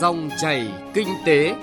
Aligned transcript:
Dòng 0.00 0.30
chảy 0.40 0.68
kinh 0.94 1.08
tế. 1.26 1.54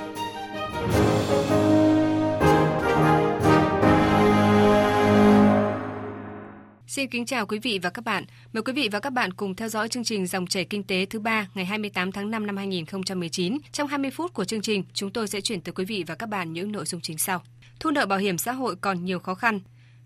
Xin 6.87 7.09
kính 7.09 7.25
chào 7.25 7.45
quý 7.45 7.59
vị 7.59 7.79
và 7.83 7.89
các 7.89 8.05
bạn. 8.05 8.25
Mời 8.53 8.63
quý 8.63 8.73
vị 8.73 8.89
và 8.91 8.99
các 8.99 9.13
bạn 9.13 9.33
cùng 9.33 9.55
theo 9.55 9.69
dõi 9.69 9.89
chương 9.89 10.03
trình 10.03 10.27
Dòng 10.27 10.47
chảy 10.47 10.65
kinh 10.65 10.83
tế 10.83 11.05
thứ 11.05 11.19
ba 11.19 11.47
ngày 11.53 11.65
28 11.65 12.11
tháng 12.11 12.31
5 12.31 12.47
năm 12.47 12.57
2019. 12.57 13.57
Trong 13.71 13.87
20 13.87 14.11
phút 14.11 14.33
của 14.33 14.45
chương 14.45 14.61
trình, 14.61 14.83
chúng 14.93 15.11
tôi 15.11 15.27
sẽ 15.27 15.41
chuyển 15.41 15.61
tới 15.61 15.73
quý 15.73 15.85
vị 15.85 16.03
và 16.07 16.15
các 16.15 16.29
bạn 16.29 16.53
những 16.53 16.71
nội 16.71 16.85
dung 16.85 17.01
chính 17.01 17.17
sau. 17.17 17.41
Thu 17.79 17.91
nợ 17.91 18.05
bảo 18.05 18.19
hiểm 18.19 18.37
xã 18.37 18.51
hội 18.51 18.75
còn 18.81 19.05
nhiều 19.05 19.19
khó 19.19 19.35
khăn. 19.35 19.59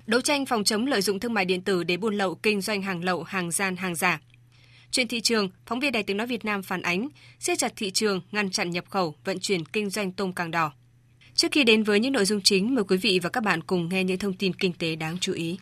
Đấu 0.07 0.21
tranh 0.21 0.45
phòng 0.45 0.63
chống 0.63 0.85
lợi 0.85 1.01
dụng 1.01 1.19
thương 1.19 1.33
mại 1.33 1.45
điện 1.45 1.61
tử 1.61 1.83
để 1.83 1.97
buôn 1.97 2.15
lậu, 2.15 2.35
kinh 2.35 2.61
doanh 2.61 2.81
hàng 2.81 3.03
lậu, 3.03 3.23
hàng 3.23 3.51
gian, 3.51 3.75
hàng 3.75 3.95
giả. 3.95 4.19
Trên 4.91 5.07
thị 5.07 5.21
trường, 5.21 5.49
phóng 5.65 5.79
viên 5.79 5.91
Đài 5.91 6.03
Tiếng 6.03 6.17
Nói 6.17 6.27
Việt 6.27 6.45
Nam 6.45 6.63
phản 6.63 6.81
ánh 6.81 7.07
siết 7.39 7.57
chặt 7.57 7.73
thị 7.75 7.91
trường, 7.91 8.21
ngăn 8.31 8.51
chặn 8.51 8.69
nhập 8.69 8.85
khẩu, 8.89 9.15
vận 9.25 9.39
chuyển 9.39 9.65
kinh 9.65 9.89
doanh 9.89 10.11
tôm 10.11 10.33
càng 10.33 10.51
đỏ. 10.51 10.71
Trước 11.35 11.51
khi 11.51 11.63
đến 11.63 11.83
với 11.83 11.99
những 11.99 12.13
nội 12.13 12.25
dung 12.25 12.41
chính, 12.41 12.75
mời 12.75 12.83
quý 12.83 12.97
vị 12.97 13.19
và 13.23 13.29
các 13.29 13.43
bạn 13.43 13.61
cùng 13.63 13.89
nghe 13.89 14.03
những 14.03 14.17
thông 14.17 14.33
tin 14.33 14.53
kinh 14.53 14.73
tế 14.73 14.95
đáng 14.95 15.17
chú 15.21 15.33
ý. 15.33 15.57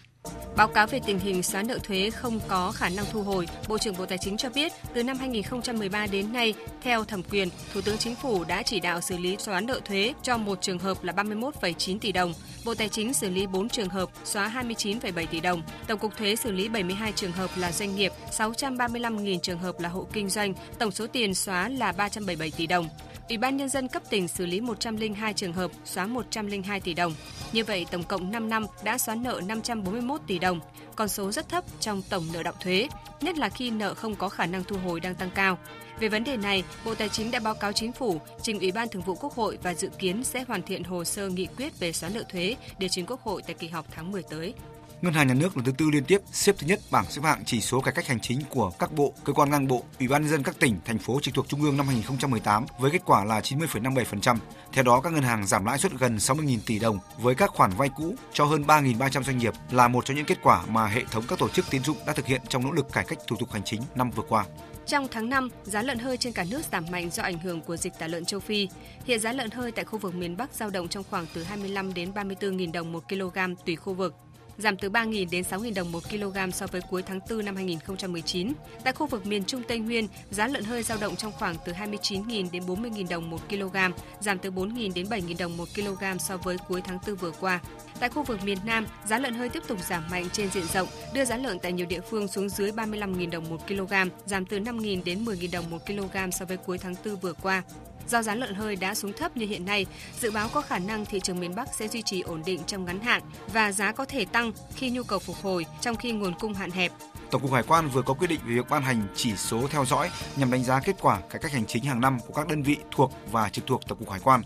Báo 0.58 0.68
cáo 0.68 0.88
về 0.88 1.00
tình 1.06 1.20
hình 1.20 1.44
xóa 1.44 1.64
nợ 1.64 1.80
thuế 1.84 2.10
không 2.10 2.40
có 2.48 2.72
khả 2.72 2.90
năng 2.90 3.06
thu 3.12 3.24
hồi, 3.24 3.48
Bộ 3.68 3.78
trưởng 3.78 3.98
Bộ 3.98 4.06
Tài 4.06 4.18
chính 4.18 4.38
cho 4.38 4.50
biết 4.50 4.72
từ 4.94 5.04
năm 5.04 5.18
2013 5.18 6.08
đến 6.08 6.34
nay, 6.34 6.54
theo 6.82 7.04
thẩm 7.04 7.24
quyền, 7.24 7.50
Thủ 7.74 7.82
tướng 7.82 7.98
Chính 7.98 8.16
phủ 8.16 8.44
đã 8.44 8.64
chỉ 8.64 8.80
đạo 8.80 9.02
xử 9.02 9.18
lý 9.18 9.38
xóa 9.40 9.62
nợ 9.62 9.80
thuế 9.86 10.14
cho 10.24 10.38
một 10.38 10.62
trường 10.62 10.80
hợp 10.80 11.04
là 11.04 11.14
31,9 11.14 12.00
tỷ 12.00 12.12
đồng, 12.12 12.34
Bộ 12.66 12.76
Tài 12.76 12.90
chính 12.90 13.14
xử 13.14 13.30
lý 13.30 13.48
4 13.48 13.70
trường 13.70 13.90
hợp 13.90 14.10
xóa 14.26 14.64
29,7 14.64 15.26
tỷ 15.26 15.40
đồng, 15.40 15.62
Tổng 15.88 16.00
cục 16.00 16.18
Thuế 16.18 16.36
xử 16.36 16.52
lý 16.52 16.70
72 16.70 17.12
trường 17.12 17.32
hợp 17.32 17.50
là 17.56 17.72
doanh 17.72 17.96
nghiệp, 17.96 18.12
635.000 18.32 19.40
trường 19.40 19.60
hợp 19.60 19.80
là 19.80 19.90
hộ 19.90 20.08
kinh 20.14 20.30
doanh, 20.30 20.54
tổng 20.80 20.92
số 20.92 21.08
tiền 21.08 21.34
xóa 21.34 21.70
là 21.70 21.92
377 21.92 22.52
tỷ 22.58 22.68
đồng. 22.68 22.90
Ủy 23.30 23.38
ban 23.38 23.58
Nhân 23.58 23.70
dân 23.70 23.88
cấp 23.88 24.04
tỉnh 24.10 24.28
xử 24.28 24.46
lý 24.46 24.62
102 24.62 25.34
trường 25.34 25.54
hợp, 25.54 25.72
xóa 25.86 26.06
102 26.06 26.80
tỷ 26.80 26.94
đồng. 26.94 27.14
Như 27.52 27.64
vậy, 27.64 27.86
tổng 27.92 28.04
cộng 28.04 28.32
5 28.32 28.50
năm 28.50 28.66
đã 28.84 28.98
xóa 28.98 29.16
nợ 29.16 29.42
541 29.48 30.22
tỷ 30.28 30.40
đồng, 30.40 30.60
con 30.96 31.08
số 31.08 31.32
rất 31.32 31.50
thấp 31.50 31.64
trong 31.80 32.02
tổng 32.10 32.26
nợ 32.34 32.44
động 32.44 32.56
thuế, 32.60 32.88
nhất 33.22 33.38
là 33.38 33.50
khi 33.50 33.72
nợ 33.72 33.94
không 33.94 34.16
có 34.16 34.30
khả 34.30 34.46
năng 34.46 34.64
thu 34.64 34.78
hồi 34.86 35.00
đang 35.00 35.16
tăng 35.16 35.30
cao. 35.36 35.58
Về 36.00 36.10
vấn 36.10 36.24
đề 36.24 36.38
này, 36.38 36.64
Bộ 36.86 36.96
Tài 36.96 37.10
chính 37.10 37.32
đã 37.32 37.40
báo 37.40 37.54
cáo 37.54 37.72
Chính 37.72 37.92
phủ, 37.92 38.22
trình 38.42 38.60
Ủy 38.60 38.72
ban 38.72 38.90
Thường 38.90 39.02
vụ 39.02 39.16
Quốc 39.16 39.34
hội 39.34 39.58
và 39.64 39.74
dự 39.74 39.90
kiến 40.00 40.24
sẽ 40.24 40.44
hoàn 40.48 40.62
thiện 40.62 40.84
hồ 40.84 41.04
sơ 41.04 41.30
nghị 41.30 41.48
quyết 41.58 41.80
về 41.80 41.92
xóa 41.92 42.10
nợ 42.10 42.24
thuế 42.30 42.56
để 42.80 42.90
trình 42.90 43.06
Quốc 43.06 43.22
hội 43.22 43.42
tại 43.42 43.56
kỳ 43.60 43.68
họp 43.68 43.86
tháng 43.92 44.12
10 44.12 44.24
tới. 44.24 44.54
Ngân 45.02 45.14
hàng 45.14 45.28
Nhà 45.28 45.34
nước 45.34 45.58
lần 45.58 45.66
thứ 45.66 45.72
tư 45.72 45.90
liên 45.92 46.04
tiếp 46.04 46.22
xếp 46.32 46.56
thứ 46.58 46.68
nhất 46.68 46.80
bảng 46.92 47.06
xếp 47.10 47.22
hạng 47.24 47.46
chỉ 47.46 47.62
số 47.62 47.82
cải 47.82 47.94
cách 47.94 48.08
hành 48.08 48.20
chính 48.20 48.42
của 48.50 48.72
các 48.80 48.92
bộ, 48.94 49.14
cơ 49.24 49.34
quan 49.34 49.50
ngang 49.50 49.68
bộ, 49.68 49.84
ủy 50.00 50.08
ban 50.08 50.22
nhân 50.22 50.32
dân 50.32 50.44
các 50.44 50.60
tỉnh, 50.60 50.76
thành 50.86 50.98
phố 50.98 51.20
trực 51.22 51.34
thuộc 51.34 51.48
trung 51.48 51.62
ương 51.62 51.78
năm 51.78 51.88
2018 51.88 52.66
với 52.80 52.92
kết 52.92 53.02
quả 53.06 53.24
là 53.24 53.40
90,57%. 53.40 54.38
Theo 54.74 54.84
đó, 54.84 55.02
các 55.02 55.14
ngân 55.14 55.24
hàng 55.24 55.48
giảm 55.48 55.66
lãi 55.66 55.78
suất 55.78 55.92
gần 56.00 56.18
60.000 56.18 56.60
tỷ 56.66 56.80
đồng 56.80 57.00
với 57.22 57.36
các 57.36 57.50
khoản 57.50 57.72
vay 57.72 57.90
cũ 57.90 58.16
cho 58.34 58.46
hơn 58.46 58.64
3.300 58.64 59.24
doanh 59.24 59.38
nghiệp 59.38 59.54
là 59.72 59.88
một 59.88 60.06
trong 60.06 60.18
những 60.18 60.26
kết 60.26 60.38
quả 60.44 60.66
mà 60.66 60.88
hệ 60.88 61.04
thống 61.12 61.24
các 61.28 61.40
tổ 61.40 61.50
chức 61.50 61.66
tín 61.70 61.84
dụng 61.84 61.98
đã 62.08 62.14
thực 62.14 62.26
hiện 62.26 62.42
trong 62.50 62.64
nỗ 62.64 62.72
lực 62.72 62.94
cải 62.94 63.06
cách 63.08 63.20
thủ 63.28 63.36
tục 63.40 63.52
hành 63.52 63.64
chính 63.66 63.82
năm 63.96 64.12
vừa 64.12 64.24
qua. 64.30 64.46
Trong 64.86 65.08
tháng 65.12 65.30
5, 65.30 65.50
giá 65.64 65.82
lợn 65.82 66.00
hơi 66.00 66.18
trên 66.18 66.34
cả 66.34 66.46
nước 66.50 66.62
giảm 66.72 66.86
mạnh 66.92 67.10
do 67.10 67.24
ảnh 67.24 67.40
hưởng 67.40 67.62
của 67.62 67.78
dịch 67.78 67.94
tả 68.00 68.08
lợn 68.08 68.26
châu 68.26 68.40
Phi. 68.40 68.70
Hiện 69.06 69.20
giá 69.20 69.34
lợn 69.34 69.52
hơi 69.52 69.72
tại 69.72 69.86
khu 69.86 70.00
vực 70.00 70.16
miền 70.16 70.38
Bắc 70.38 70.54
dao 70.54 70.70
động 70.70 70.88
trong 70.88 71.04
khoảng 71.10 71.26
từ 71.34 71.44
25 71.44 71.94
đến 71.94 72.12
34.000 72.12 72.72
đồng 72.72 72.92
một 72.92 73.04
kg 73.10 73.40
tùy 73.66 73.76
khu 73.76 73.94
vực 73.94 74.16
giảm 74.58 74.78
từ 74.78 74.90
3.000 74.90 75.30
đến 75.32 75.44
6.000 75.44 75.74
đồng 75.74 75.92
1 75.92 76.00
kg 76.10 76.52
so 76.54 76.68
với 76.68 76.82
cuối 76.90 77.04
tháng 77.04 77.20
4 77.30 77.46
năm 77.46 77.56
2019. 77.56 78.54
Tại 78.84 78.94
khu 78.94 79.08
vực 79.08 79.26
miền 79.26 79.44
Trung 79.44 79.64
Tây 79.68 79.80
Nguyên, 79.80 80.08
giá 80.32 80.48
lợn 80.48 80.64
hơi 80.64 80.84
dao 80.84 80.98
động 81.02 81.16
trong 81.16 81.32
khoảng 81.32 81.56
từ 81.66 81.74
29.000 81.74 82.52
đến 82.52 82.64
40.000 82.64 83.08
đồng 83.10 83.30
1 83.30 83.50
kg, 83.50 83.78
giảm 84.20 84.40
từ 84.40 84.52
4.000 84.52 84.94
đến 84.94 85.06
7.000 85.06 85.36
đồng 85.40 85.58
1 85.58 85.66
kg 85.76 86.20
so 86.20 86.38
với 86.38 86.58
cuối 86.68 86.82
tháng 86.82 87.00
4 87.08 87.16
vừa 87.16 87.32
qua. 87.32 87.60
Tại 88.00 88.10
khu 88.10 88.24
vực 88.24 88.44
miền 88.44 88.58
Nam, 88.66 88.88
giá 89.08 89.20
lợn 89.20 89.34
hơi 89.34 89.50
tiếp 89.50 89.64
tục 89.68 89.80
giảm 89.90 90.04
mạnh 90.12 90.28
trên 90.34 90.50
diện 90.52 90.66
rộng, 90.74 90.88
đưa 91.14 91.26
giá 91.26 91.38
lợn 91.38 91.60
tại 91.60 91.74
nhiều 91.74 91.86
địa 91.86 92.02
phương 92.02 92.28
xuống 92.28 92.50
dưới 92.50 92.72
35.000 92.72 93.30
đồng 93.30 93.50
1 93.50 93.68
kg, 93.68 93.94
giảm 94.26 94.46
từ 94.46 94.60
5.000 94.60 95.04
đến 95.04 95.26
10.000 95.26 95.52
đồng 95.52 95.70
1 95.70 95.86
kg 95.86 96.32
so 96.32 96.46
với 96.46 96.58
cuối 96.58 96.78
tháng 96.78 96.96
4 97.06 97.16
vừa 97.16 97.34
qua. 97.34 97.64
Do 98.08 98.22
giá 98.22 98.36
lợn 98.36 98.56
hơi 98.56 98.76
đã 98.76 98.96
xuống 98.96 99.14
thấp 99.14 99.38
như 99.38 99.46
hiện 99.46 99.66
nay, 99.66 99.86
dự 100.20 100.32
báo 100.32 100.50
có 100.54 100.62
khả 100.62 100.80
năng 100.80 101.06
thị 101.06 101.20
trường 101.20 101.40
miền 101.40 101.56
Bắc 101.56 101.68
sẽ 101.76 101.88
duy 101.88 102.02
trì 102.02 102.22
ổn 102.22 102.42
định 102.46 102.62
trong 102.68 102.86
ngắn 102.86 103.00
hạn 103.00 103.22
và 103.54 103.72
giá 103.72 103.92
có 103.92 104.06
thể 104.06 104.26
tăng 104.26 104.52
khi 104.76 104.90
nhu 104.90 105.04
cầu 105.04 105.20
phục 105.20 105.36
hồi 105.36 105.66
trong 105.82 105.96
khi 105.96 106.12
nguồn 106.12 106.34
cung 106.40 106.54
hạn 106.54 106.72
hẹp. 106.72 106.92
Tổng 107.32 107.42
cục 107.42 107.52
Hải 107.52 107.64
quan 107.64 107.90
vừa 107.90 108.02
có 108.02 108.14
quyết 108.14 108.28
định 108.28 108.40
về 108.46 108.54
việc 108.54 108.70
ban 108.70 108.84
hành 108.84 109.08
chỉ 109.16 109.36
số 109.36 109.68
theo 109.70 109.86
dõi 109.86 110.10
nhằm 110.36 110.52
đánh 110.52 110.64
giá 110.64 110.80
kết 110.80 110.96
quả 111.02 111.20
cải 111.30 111.42
cách 111.42 111.52
hành 111.52 111.66
chính 111.66 111.84
hàng 111.84 112.02
năm 112.02 112.20
của 112.28 112.34
các 112.34 112.48
đơn 112.48 112.64
vị 112.64 112.78
thuộc 112.92 113.12
và 113.32 113.50
trực 113.50 113.68
thuộc 113.68 113.88
Tổng 113.88 113.98
cục 113.98 114.10
Hải 114.10 114.20
quan. 114.20 114.42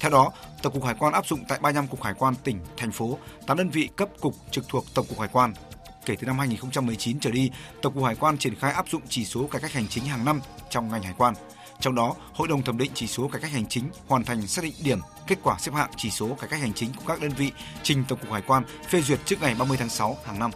Theo 0.00 0.10
đó, 0.10 0.32
Tổng 0.62 0.72
cục 0.72 0.84
Hải 0.84 0.94
quan 0.98 1.12
áp 1.12 1.26
dụng 1.26 1.44
tại 1.48 1.58
35 1.62 1.86
cục 1.86 2.02
hải 2.02 2.14
quan 2.14 2.34
tỉnh, 2.44 2.60
thành 2.76 2.92
phố, 2.92 3.18
8 3.46 3.56
đơn 3.56 3.68
vị 3.70 3.88
cấp 3.96 4.08
cục 4.20 4.34
trực 4.50 4.68
thuộc 4.68 4.84
Tổng 4.94 5.06
cục 5.06 5.20
Hải 5.20 5.28
quan. 5.32 5.54
Kể 6.06 6.16
từ 6.20 6.26
năm 6.26 6.38
2019 6.38 7.20
trở 7.20 7.30
đi, 7.30 7.50
Tổng 7.82 7.94
cục 7.94 8.04
Hải 8.04 8.14
quan 8.14 8.38
triển 8.38 8.54
khai 8.54 8.72
áp 8.72 8.88
dụng 8.88 9.02
chỉ 9.08 9.24
số 9.24 9.46
cải 9.46 9.60
cách 9.60 9.72
hành 9.72 9.88
chính 9.88 10.04
hàng 10.04 10.24
năm 10.24 10.40
trong 10.70 10.88
ngành 10.88 11.02
hải 11.02 11.14
quan. 11.18 11.34
Trong 11.80 11.94
đó, 11.94 12.14
Hội 12.34 12.48
đồng 12.48 12.62
thẩm 12.62 12.78
định 12.78 12.90
chỉ 12.94 13.06
số 13.06 13.28
cải 13.28 13.40
cách 13.40 13.52
hành 13.52 13.66
chính 13.66 13.84
hoàn 14.06 14.24
thành 14.24 14.46
xác 14.46 14.64
định 14.64 14.74
điểm 14.84 14.98
kết 15.26 15.38
quả 15.42 15.56
xếp 15.58 15.74
hạng 15.74 15.90
chỉ 15.96 16.10
số 16.10 16.28
cải 16.28 16.50
cách 16.50 16.60
hành 16.60 16.72
chính 16.74 16.90
của 16.96 17.04
các 17.06 17.20
đơn 17.20 17.30
vị 17.36 17.52
trình 17.82 18.04
Tổng 18.08 18.18
cục 18.18 18.32
Hải 18.32 18.42
quan 18.42 18.62
phê 18.88 19.02
duyệt 19.02 19.18
trước 19.24 19.36
ngày 19.40 19.54
30 19.58 19.76
tháng 19.76 19.88
6 19.88 20.16
hàng 20.24 20.38
năm. 20.38 20.50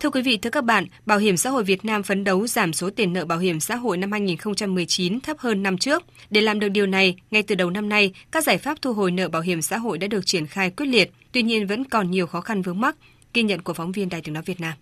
Thưa 0.00 0.10
quý 0.10 0.22
vị, 0.22 0.36
thưa 0.36 0.50
các 0.50 0.64
bạn, 0.64 0.86
Bảo 1.06 1.18
hiểm 1.18 1.36
xã 1.36 1.50
hội 1.50 1.64
Việt 1.64 1.84
Nam 1.84 2.02
phấn 2.02 2.24
đấu 2.24 2.46
giảm 2.46 2.72
số 2.72 2.90
tiền 2.90 3.12
nợ 3.12 3.24
bảo 3.24 3.38
hiểm 3.38 3.60
xã 3.60 3.76
hội 3.76 3.96
năm 3.96 4.12
2019 4.12 5.20
thấp 5.20 5.38
hơn 5.38 5.62
năm 5.62 5.78
trước. 5.78 6.02
Để 6.30 6.40
làm 6.40 6.60
được 6.60 6.68
điều 6.68 6.86
này, 6.86 7.16
ngay 7.30 7.42
từ 7.42 7.54
đầu 7.54 7.70
năm 7.70 7.88
nay, 7.88 8.12
các 8.30 8.44
giải 8.44 8.58
pháp 8.58 8.82
thu 8.82 8.92
hồi 8.92 9.10
nợ 9.10 9.28
bảo 9.28 9.42
hiểm 9.42 9.62
xã 9.62 9.78
hội 9.78 9.98
đã 9.98 10.06
được 10.06 10.26
triển 10.26 10.46
khai 10.46 10.70
quyết 10.70 10.86
liệt, 10.86 11.10
tuy 11.32 11.42
nhiên 11.42 11.66
vẫn 11.66 11.84
còn 11.84 12.10
nhiều 12.10 12.26
khó 12.26 12.40
khăn 12.40 12.62
vướng 12.62 12.80
mắc. 12.80 12.96
Ghi 13.34 13.42
nhận 13.42 13.62
của 13.62 13.74
phóng 13.74 13.92
viên 13.92 14.08
Đài 14.08 14.20
Tiếng 14.20 14.34
nói 14.34 14.42
Việt 14.46 14.60
Nam. 14.60 14.72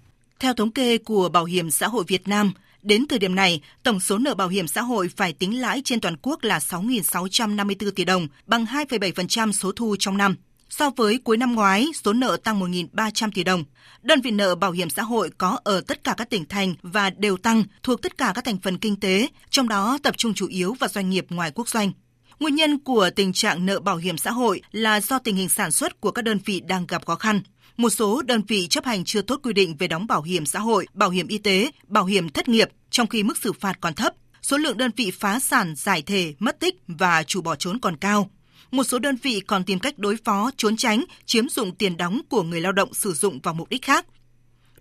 Theo 0.41 0.55
thống 0.55 0.71
kê 0.71 0.99
của 0.99 1.29
Bảo 1.29 1.45
hiểm 1.45 1.71
xã 1.71 1.89
hội 1.89 2.05
Việt 2.09 2.29
Nam, 2.29 2.53
Đến 2.83 3.06
thời 3.09 3.19
điểm 3.19 3.35
này, 3.35 3.61
tổng 3.83 4.00
số 4.00 4.19
nợ 4.19 4.35
bảo 4.35 4.49
hiểm 4.49 4.69
xã 4.69 4.83
hội 4.83 5.11
phải 5.17 5.33
tính 5.33 5.61
lãi 5.61 5.83
trên 5.85 6.00
toàn 6.00 6.17
quốc 6.23 6.45
là 6.45 6.59
6.654 6.59 7.91
tỷ 7.91 8.05
đồng, 8.05 8.29
bằng 8.47 8.65
2,7% 8.65 9.53
số 9.53 9.73
thu 9.73 9.97
trong 9.99 10.17
năm. 10.17 10.37
So 10.71 10.91
với 10.91 11.19
cuối 11.19 11.37
năm 11.37 11.55
ngoái, 11.55 11.87
số 12.05 12.12
nợ 12.12 12.37
tăng 12.45 12.61
1.300 12.61 13.31
tỷ 13.34 13.45
đồng. 13.45 13.65
Đơn 14.03 14.21
vị 14.21 14.31
nợ 14.31 14.55
bảo 14.55 14.73
hiểm 14.73 14.91
xã 14.91 15.03
hội 15.03 15.31
có 15.39 15.59
ở 15.65 15.81
tất 15.81 16.05
cả 16.05 16.15
các 16.17 16.31
tỉnh 16.31 16.45
thành 16.45 16.75
và 16.83 17.11
đều 17.11 17.37
tăng 17.37 17.65
thuộc 17.83 18.03
tất 18.03 18.19
cả 18.19 18.33
các 18.34 18.45
thành 18.45 18.59
phần 18.59 18.79
kinh 18.79 19.01
tế, 19.01 19.29
trong 19.51 19.69
đó 19.69 19.99
tập 20.03 20.17
trung 20.17 20.34
chủ 20.34 20.47
yếu 20.49 20.75
vào 20.81 20.89
doanh 20.89 21.11
nghiệp 21.11 21.27
ngoài 21.31 21.51
quốc 21.55 21.69
doanh. 21.69 21.93
Nguyên 22.41 22.55
nhân 22.55 22.79
của 22.79 23.11
tình 23.17 23.33
trạng 23.33 23.67
nợ 23.67 23.81
bảo 23.81 23.97
hiểm 23.97 24.19
xã 24.19 24.31
hội 24.31 24.61
là 24.73 25.01
do 25.01 25.19
tình 25.19 25.37
hình 25.37 25.49
sản 25.49 25.71
xuất 25.71 26.01
của 26.01 26.11
các 26.11 26.23
đơn 26.23 26.39
vị 26.45 26.61
đang 26.61 26.87
gặp 26.87 27.06
khó 27.06 27.15
khăn. 27.15 27.41
Một 27.77 27.91
số 27.91 28.23
đơn 28.23 28.43
vị 28.49 28.67
chấp 28.67 28.85
hành 28.85 29.05
chưa 29.05 29.23
tốt 29.23 29.41
quy 29.43 29.53
định 29.53 29.77
về 29.77 29.89
đóng 29.89 30.06
bảo 30.06 30.23
hiểm 30.23 30.47
xã 30.47 30.59
hội, 30.59 30.87
bảo 30.95 31.11
hiểm 31.11 31.29
y 31.29 31.39
tế, 31.39 31.71
bảo 31.87 32.05
hiểm 32.05 32.29
thất 32.29 32.49
nghiệp, 32.49 32.71
trong 32.91 33.06
khi 33.06 33.23
mức 33.23 33.39
xử 33.39 33.53
phạt 33.53 33.81
còn 33.81 33.95
thấp. 33.95 34.15
Số 34.43 34.59
lượng 34.59 34.77
đơn 34.77 34.91
vị 34.97 35.11
phá 35.11 35.41
sản, 35.41 35.75
giải 35.77 36.03
thể, 36.03 36.35
mất 36.39 36.61
tích 36.61 36.75
và 36.89 37.23
chủ 37.23 37.43
bỏ 37.43 37.55
trốn 37.55 37.79
còn 37.81 37.97
cao 37.97 38.31
một 38.71 38.84
số 38.84 38.99
đơn 38.99 39.17
vị 39.23 39.41
còn 39.47 39.65
tìm 39.65 39.79
cách 39.79 39.99
đối 39.99 40.17
phó, 40.25 40.51
trốn 40.56 40.77
tránh, 40.77 41.05
chiếm 41.27 41.49
dụng 41.49 41.75
tiền 41.75 41.97
đóng 41.97 42.21
của 42.29 42.43
người 42.43 42.61
lao 42.61 42.73
động 42.73 42.95
sử 42.95 43.12
dụng 43.12 43.41
vào 43.43 43.55
mục 43.55 43.69
đích 43.69 43.83
khác. 43.83 44.06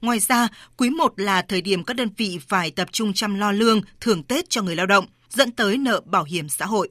Ngoài 0.02 0.20
ra, 0.20 0.48
quý 0.78 0.90
1 0.90 1.14
là 1.18 1.42
thời 1.42 1.62
điểm 1.62 1.84
các 1.84 1.94
đơn 1.94 2.09
vị 2.18 2.40
phải 2.48 2.72
tập 2.72 2.90
trung 2.92 3.14
chăm 3.14 3.40
lo 3.40 3.52
lương, 3.52 3.81
thưởng 4.02 4.24
Tết 4.24 4.50
cho 4.50 4.62
người 4.62 4.75
lao 4.75 4.86
động, 4.86 5.06
dẫn 5.30 5.52
tới 5.52 5.78
nợ 5.78 6.02
bảo 6.06 6.24
hiểm 6.24 6.50
xã 6.50 6.66
hội. 6.66 6.90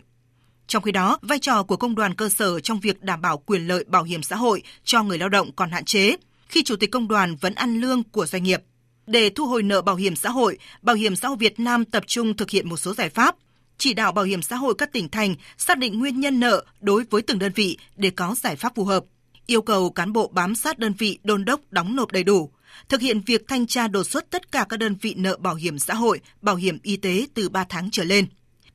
Trong 0.66 0.82
khi 0.82 0.92
đó, 0.92 1.18
vai 1.22 1.38
trò 1.38 1.62
của 1.62 1.76
công 1.76 1.94
đoàn 1.94 2.14
cơ 2.14 2.28
sở 2.28 2.60
trong 2.60 2.80
việc 2.80 3.02
đảm 3.02 3.22
bảo 3.22 3.38
quyền 3.38 3.66
lợi 3.66 3.84
bảo 3.84 4.02
hiểm 4.02 4.22
xã 4.22 4.36
hội 4.36 4.62
cho 4.84 5.02
người 5.02 5.18
lao 5.18 5.28
động 5.28 5.52
còn 5.56 5.70
hạn 5.70 5.84
chế, 5.84 6.16
khi 6.48 6.62
chủ 6.62 6.76
tịch 6.76 6.90
công 6.90 7.08
đoàn 7.08 7.36
vẫn 7.36 7.54
ăn 7.54 7.80
lương 7.80 8.02
của 8.02 8.26
doanh 8.26 8.42
nghiệp. 8.42 8.62
Để 9.06 9.30
thu 9.30 9.46
hồi 9.46 9.62
nợ 9.62 9.82
bảo 9.82 9.96
hiểm 9.96 10.16
xã 10.16 10.30
hội, 10.30 10.58
Bảo 10.82 10.96
hiểm 10.96 11.16
xã 11.16 11.28
hội 11.28 11.36
Việt 11.36 11.60
Nam 11.60 11.84
tập 11.84 12.04
trung 12.06 12.36
thực 12.36 12.50
hiện 12.50 12.68
một 12.68 12.76
số 12.76 12.94
giải 12.94 13.08
pháp, 13.08 13.36
chỉ 13.78 13.94
đạo 13.94 14.12
bảo 14.12 14.24
hiểm 14.24 14.42
xã 14.42 14.56
hội 14.56 14.74
các 14.78 14.92
tỉnh 14.92 15.08
thành 15.08 15.34
xác 15.58 15.78
định 15.78 15.98
nguyên 15.98 16.20
nhân 16.20 16.40
nợ 16.40 16.64
đối 16.80 17.04
với 17.10 17.22
từng 17.22 17.38
đơn 17.38 17.52
vị 17.54 17.78
để 17.96 18.10
có 18.10 18.34
giải 18.42 18.56
pháp 18.56 18.74
phù 18.74 18.84
hợp, 18.84 19.04
yêu 19.46 19.62
cầu 19.62 19.90
cán 19.90 20.12
bộ 20.12 20.28
bám 20.28 20.54
sát 20.54 20.78
đơn 20.78 20.92
vị 20.98 21.18
đôn 21.24 21.44
đốc 21.44 21.60
đóng 21.70 21.96
nộp 21.96 22.12
đầy 22.12 22.24
đủ, 22.24 22.50
thực 22.88 23.00
hiện 23.00 23.20
việc 23.26 23.48
thanh 23.48 23.66
tra 23.66 23.88
đột 23.88 24.04
xuất 24.04 24.30
tất 24.30 24.52
cả 24.52 24.66
các 24.68 24.76
đơn 24.76 24.96
vị 25.00 25.14
nợ 25.16 25.36
bảo 25.36 25.54
hiểm 25.54 25.78
xã 25.78 25.94
hội, 25.94 26.20
bảo 26.42 26.56
hiểm 26.56 26.78
y 26.82 26.96
tế 26.96 27.26
từ 27.34 27.48
3 27.48 27.64
tháng 27.68 27.90
trở 27.90 28.04
lên. 28.04 28.26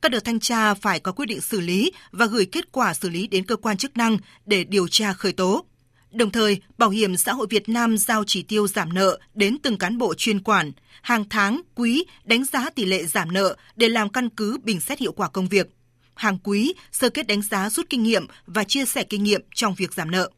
Các 0.02 0.12
đợt 0.12 0.24
thanh 0.24 0.40
tra 0.40 0.74
phải 0.74 1.00
có 1.00 1.12
quyết 1.12 1.26
định 1.26 1.40
xử 1.40 1.60
lý 1.60 1.92
và 2.12 2.26
gửi 2.26 2.46
kết 2.46 2.72
quả 2.72 2.94
xử 2.94 3.08
lý 3.08 3.26
đến 3.26 3.44
cơ 3.44 3.56
quan 3.56 3.76
chức 3.76 3.96
năng 3.96 4.18
để 4.46 4.64
điều 4.64 4.88
tra 4.88 5.12
khởi 5.12 5.32
tố. 5.32 5.64
Đồng 6.12 6.30
thời, 6.30 6.60
Bảo 6.78 6.90
hiểm 6.90 7.16
xã 7.16 7.32
hội 7.32 7.46
Việt 7.50 7.68
Nam 7.68 7.98
giao 7.98 8.24
chỉ 8.26 8.42
tiêu 8.42 8.68
giảm 8.68 8.92
nợ 8.92 9.18
đến 9.34 9.58
từng 9.62 9.78
cán 9.78 9.98
bộ 9.98 10.14
chuyên 10.14 10.42
quản, 10.42 10.72
hàng 11.02 11.24
tháng, 11.30 11.60
quý 11.74 12.04
đánh 12.24 12.44
giá 12.44 12.70
tỷ 12.70 12.84
lệ 12.84 13.04
giảm 13.04 13.32
nợ 13.32 13.56
để 13.76 13.88
làm 13.88 14.08
căn 14.08 14.28
cứ 14.28 14.58
bình 14.64 14.80
xét 14.80 14.98
hiệu 14.98 15.12
quả 15.12 15.28
công 15.28 15.48
việc. 15.48 15.68
hàng 16.14 16.38
quý, 16.44 16.72
sơ 16.92 17.10
kết 17.10 17.26
đánh 17.26 17.42
giá 17.42 17.70
rút 17.70 17.86
kinh 17.90 18.02
nghiệm 18.02 18.26
và 18.46 18.64
chia 18.64 18.84
sẻ 18.84 19.04
kinh 19.04 19.22
nghiệm 19.22 19.40
trong 19.54 19.74
việc 19.74 19.94
giảm 19.94 20.10
nợ. 20.10 20.30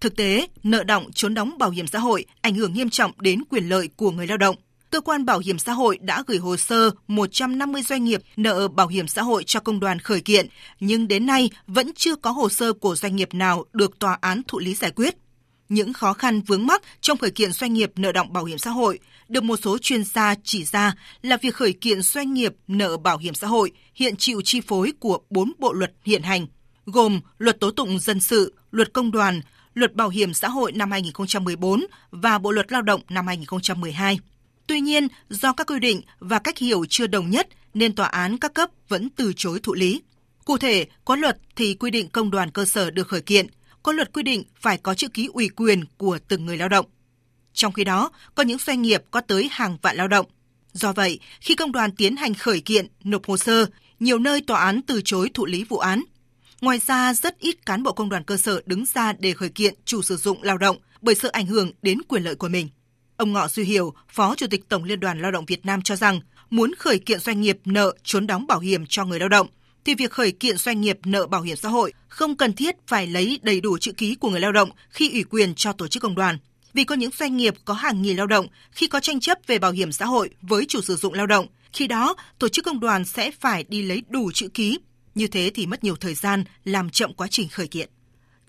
Thực 0.00 0.16
tế, 0.16 0.46
nợ 0.62 0.84
động 0.84 1.12
trốn 1.12 1.34
đóng 1.34 1.58
bảo 1.58 1.70
hiểm 1.70 1.86
xã 1.86 1.98
hội 1.98 2.24
ảnh 2.40 2.54
hưởng 2.54 2.72
nghiêm 2.74 2.90
trọng 2.90 3.12
đến 3.18 3.44
quyền 3.50 3.68
lợi 3.68 3.88
của 3.96 4.10
người 4.10 4.26
lao 4.26 4.36
động. 4.38 4.56
Cơ 4.92 5.00
quan 5.00 5.24
Bảo 5.24 5.38
hiểm 5.38 5.58
xã 5.58 5.72
hội 5.72 5.98
đã 6.02 6.22
gửi 6.26 6.38
hồ 6.38 6.56
sơ 6.56 6.90
150 7.08 7.82
doanh 7.82 8.04
nghiệp 8.04 8.22
nợ 8.36 8.68
bảo 8.68 8.88
hiểm 8.88 9.08
xã 9.08 9.22
hội 9.22 9.44
cho 9.44 9.60
công 9.60 9.80
đoàn 9.80 9.98
khởi 9.98 10.20
kiện, 10.20 10.46
nhưng 10.80 11.08
đến 11.08 11.26
nay 11.26 11.50
vẫn 11.66 11.90
chưa 11.96 12.16
có 12.16 12.30
hồ 12.30 12.48
sơ 12.48 12.72
của 12.72 12.94
doanh 12.94 13.16
nghiệp 13.16 13.34
nào 13.34 13.64
được 13.72 13.98
tòa 13.98 14.18
án 14.20 14.42
thụ 14.48 14.58
lý 14.58 14.74
giải 14.74 14.90
quyết. 14.90 15.14
Những 15.68 15.92
khó 15.92 16.12
khăn 16.12 16.40
vướng 16.40 16.66
mắc 16.66 16.82
trong 17.00 17.18
khởi 17.18 17.30
kiện 17.30 17.52
doanh 17.52 17.72
nghiệp 17.72 17.92
nợ 17.96 18.12
động 18.12 18.32
bảo 18.32 18.44
hiểm 18.44 18.58
xã 18.58 18.70
hội 18.70 18.98
được 19.28 19.42
một 19.42 19.56
số 19.62 19.78
chuyên 19.78 20.04
gia 20.04 20.34
chỉ 20.44 20.64
ra 20.64 20.94
là 21.22 21.36
việc 21.36 21.54
khởi 21.54 21.72
kiện 21.72 22.02
doanh 22.02 22.34
nghiệp 22.34 22.54
nợ 22.68 22.96
bảo 22.96 23.18
hiểm 23.18 23.34
xã 23.34 23.46
hội 23.46 23.72
hiện 23.94 24.16
chịu 24.16 24.40
chi 24.44 24.60
phối 24.60 24.92
của 25.00 25.18
bốn 25.30 25.52
bộ 25.58 25.72
luật 25.72 25.92
hiện 26.04 26.22
hành, 26.22 26.46
gồm 26.86 27.20
Luật 27.38 27.60
Tố 27.60 27.70
tụng 27.70 27.98
dân 27.98 28.20
sự, 28.20 28.54
Luật 28.70 28.92
Công 28.92 29.10
đoàn, 29.10 29.40
Luật 29.74 29.94
Bảo 29.94 30.08
hiểm 30.08 30.34
xã 30.34 30.48
hội 30.48 30.72
năm 30.72 30.90
2014 30.90 31.86
và 32.10 32.38
Bộ 32.38 32.50
luật 32.50 32.72
Lao 32.72 32.82
động 32.82 33.00
năm 33.08 33.26
2012. 33.26 34.18
Tuy 34.66 34.80
nhiên, 34.80 35.08
do 35.30 35.52
các 35.52 35.66
quy 35.66 35.78
định 35.78 36.02
và 36.18 36.38
cách 36.38 36.58
hiểu 36.58 36.84
chưa 36.88 37.06
đồng 37.06 37.30
nhất 37.30 37.48
nên 37.74 37.94
tòa 37.94 38.06
án 38.06 38.38
các 38.38 38.54
cấp 38.54 38.70
vẫn 38.88 39.10
từ 39.10 39.32
chối 39.36 39.60
thụ 39.62 39.74
lý. 39.74 40.02
Cụ 40.44 40.58
thể, 40.58 40.86
có 41.04 41.16
luật 41.16 41.38
thì 41.56 41.74
quy 41.74 41.90
định 41.90 42.08
công 42.08 42.30
đoàn 42.30 42.50
cơ 42.50 42.64
sở 42.64 42.90
được 42.90 43.08
khởi 43.08 43.20
kiện, 43.20 43.46
có 43.82 43.92
luật 43.92 44.12
quy 44.12 44.22
định 44.22 44.44
phải 44.60 44.78
có 44.78 44.94
chữ 44.94 45.08
ký 45.08 45.28
ủy 45.32 45.48
quyền 45.48 45.84
của 45.96 46.18
từng 46.28 46.46
người 46.46 46.56
lao 46.56 46.68
động. 46.68 46.86
Trong 47.52 47.72
khi 47.72 47.84
đó, 47.84 48.10
có 48.34 48.42
những 48.42 48.58
doanh 48.58 48.82
nghiệp 48.82 49.02
có 49.10 49.20
tới 49.20 49.48
hàng 49.50 49.78
vạn 49.82 49.96
lao 49.96 50.08
động. 50.08 50.26
Do 50.72 50.92
vậy, 50.92 51.20
khi 51.40 51.54
công 51.54 51.72
đoàn 51.72 51.92
tiến 51.96 52.16
hành 52.16 52.34
khởi 52.34 52.60
kiện, 52.60 52.86
nộp 53.04 53.26
hồ 53.26 53.36
sơ, 53.36 53.66
nhiều 54.00 54.18
nơi 54.18 54.40
tòa 54.40 54.60
án 54.60 54.82
từ 54.82 55.00
chối 55.04 55.30
thụ 55.34 55.46
lý 55.46 55.64
vụ 55.64 55.78
án. 55.78 56.02
Ngoài 56.60 56.80
ra, 56.86 57.14
rất 57.14 57.38
ít 57.38 57.66
cán 57.66 57.82
bộ 57.82 57.92
công 57.92 58.08
đoàn 58.08 58.24
cơ 58.24 58.36
sở 58.36 58.62
đứng 58.66 58.84
ra 58.94 59.12
để 59.12 59.32
khởi 59.32 59.48
kiện 59.48 59.74
chủ 59.84 60.02
sử 60.02 60.16
dụng 60.16 60.42
lao 60.42 60.58
động 60.58 60.76
bởi 61.00 61.14
sự 61.14 61.28
ảnh 61.28 61.46
hưởng 61.46 61.72
đến 61.82 61.98
quyền 62.08 62.22
lợi 62.22 62.34
của 62.34 62.48
mình. 62.48 62.68
Ông 63.16 63.32
Ngọ 63.32 63.48
Duy 63.48 63.64
Hiểu, 63.64 63.94
Phó 64.08 64.34
Chủ 64.34 64.46
tịch 64.46 64.68
Tổng 64.68 64.84
Liên 64.84 65.00
đoàn 65.00 65.20
Lao 65.22 65.30
động 65.30 65.46
Việt 65.46 65.66
Nam 65.66 65.82
cho 65.82 65.96
rằng, 65.96 66.20
muốn 66.50 66.72
khởi 66.78 66.98
kiện 66.98 67.18
doanh 67.18 67.40
nghiệp 67.40 67.58
nợ 67.64 67.92
trốn 68.04 68.26
đóng 68.26 68.46
bảo 68.46 68.58
hiểm 68.58 68.86
cho 68.86 69.04
người 69.04 69.18
lao 69.18 69.28
động, 69.28 69.46
thì 69.84 69.94
việc 69.94 70.10
khởi 70.10 70.32
kiện 70.32 70.56
doanh 70.56 70.80
nghiệp 70.80 70.98
nợ 71.04 71.26
bảo 71.26 71.42
hiểm 71.42 71.56
xã 71.56 71.68
hội 71.68 71.92
không 72.08 72.36
cần 72.36 72.52
thiết 72.52 72.76
phải 72.86 73.06
lấy 73.06 73.40
đầy 73.42 73.60
đủ 73.60 73.78
chữ 73.78 73.92
ký 73.92 74.14
của 74.14 74.30
người 74.30 74.40
lao 74.40 74.52
động 74.52 74.70
khi 74.90 75.10
ủy 75.10 75.24
quyền 75.24 75.54
cho 75.54 75.72
tổ 75.72 75.88
chức 75.88 76.02
công 76.02 76.14
đoàn. 76.14 76.38
Vì 76.74 76.84
có 76.84 76.94
những 76.94 77.10
doanh 77.18 77.36
nghiệp 77.36 77.54
có 77.64 77.74
hàng 77.74 78.02
nghìn 78.02 78.16
lao 78.16 78.26
động 78.26 78.46
khi 78.72 78.86
có 78.86 79.00
tranh 79.00 79.20
chấp 79.20 79.38
về 79.46 79.58
bảo 79.58 79.72
hiểm 79.72 79.92
xã 79.92 80.06
hội 80.06 80.30
với 80.42 80.64
chủ 80.68 80.80
sử 80.80 80.96
dụng 80.96 81.14
lao 81.14 81.26
động, 81.26 81.46
khi 81.72 81.86
đó 81.86 82.14
tổ 82.38 82.48
chức 82.48 82.64
công 82.64 82.80
đoàn 82.80 83.04
sẽ 83.04 83.30
phải 83.40 83.64
đi 83.68 83.82
lấy 83.82 84.02
đủ 84.08 84.30
chữ 84.34 84.48
ký. 84.48 84.78
Như 85.14 85.26
thế 85.26 85.50
thì 85.54 85.66
mất 85.66 85.84
nhiều 85.84 85.96
thời 85.96 86.14
gian 86.14 86.44
làm 86.64 86.90
chậm 86.90 87.12
quá 87.14 87.28
trình 87.30 87.48
khởi 87.48 87.66
kiện. 87.66 87.88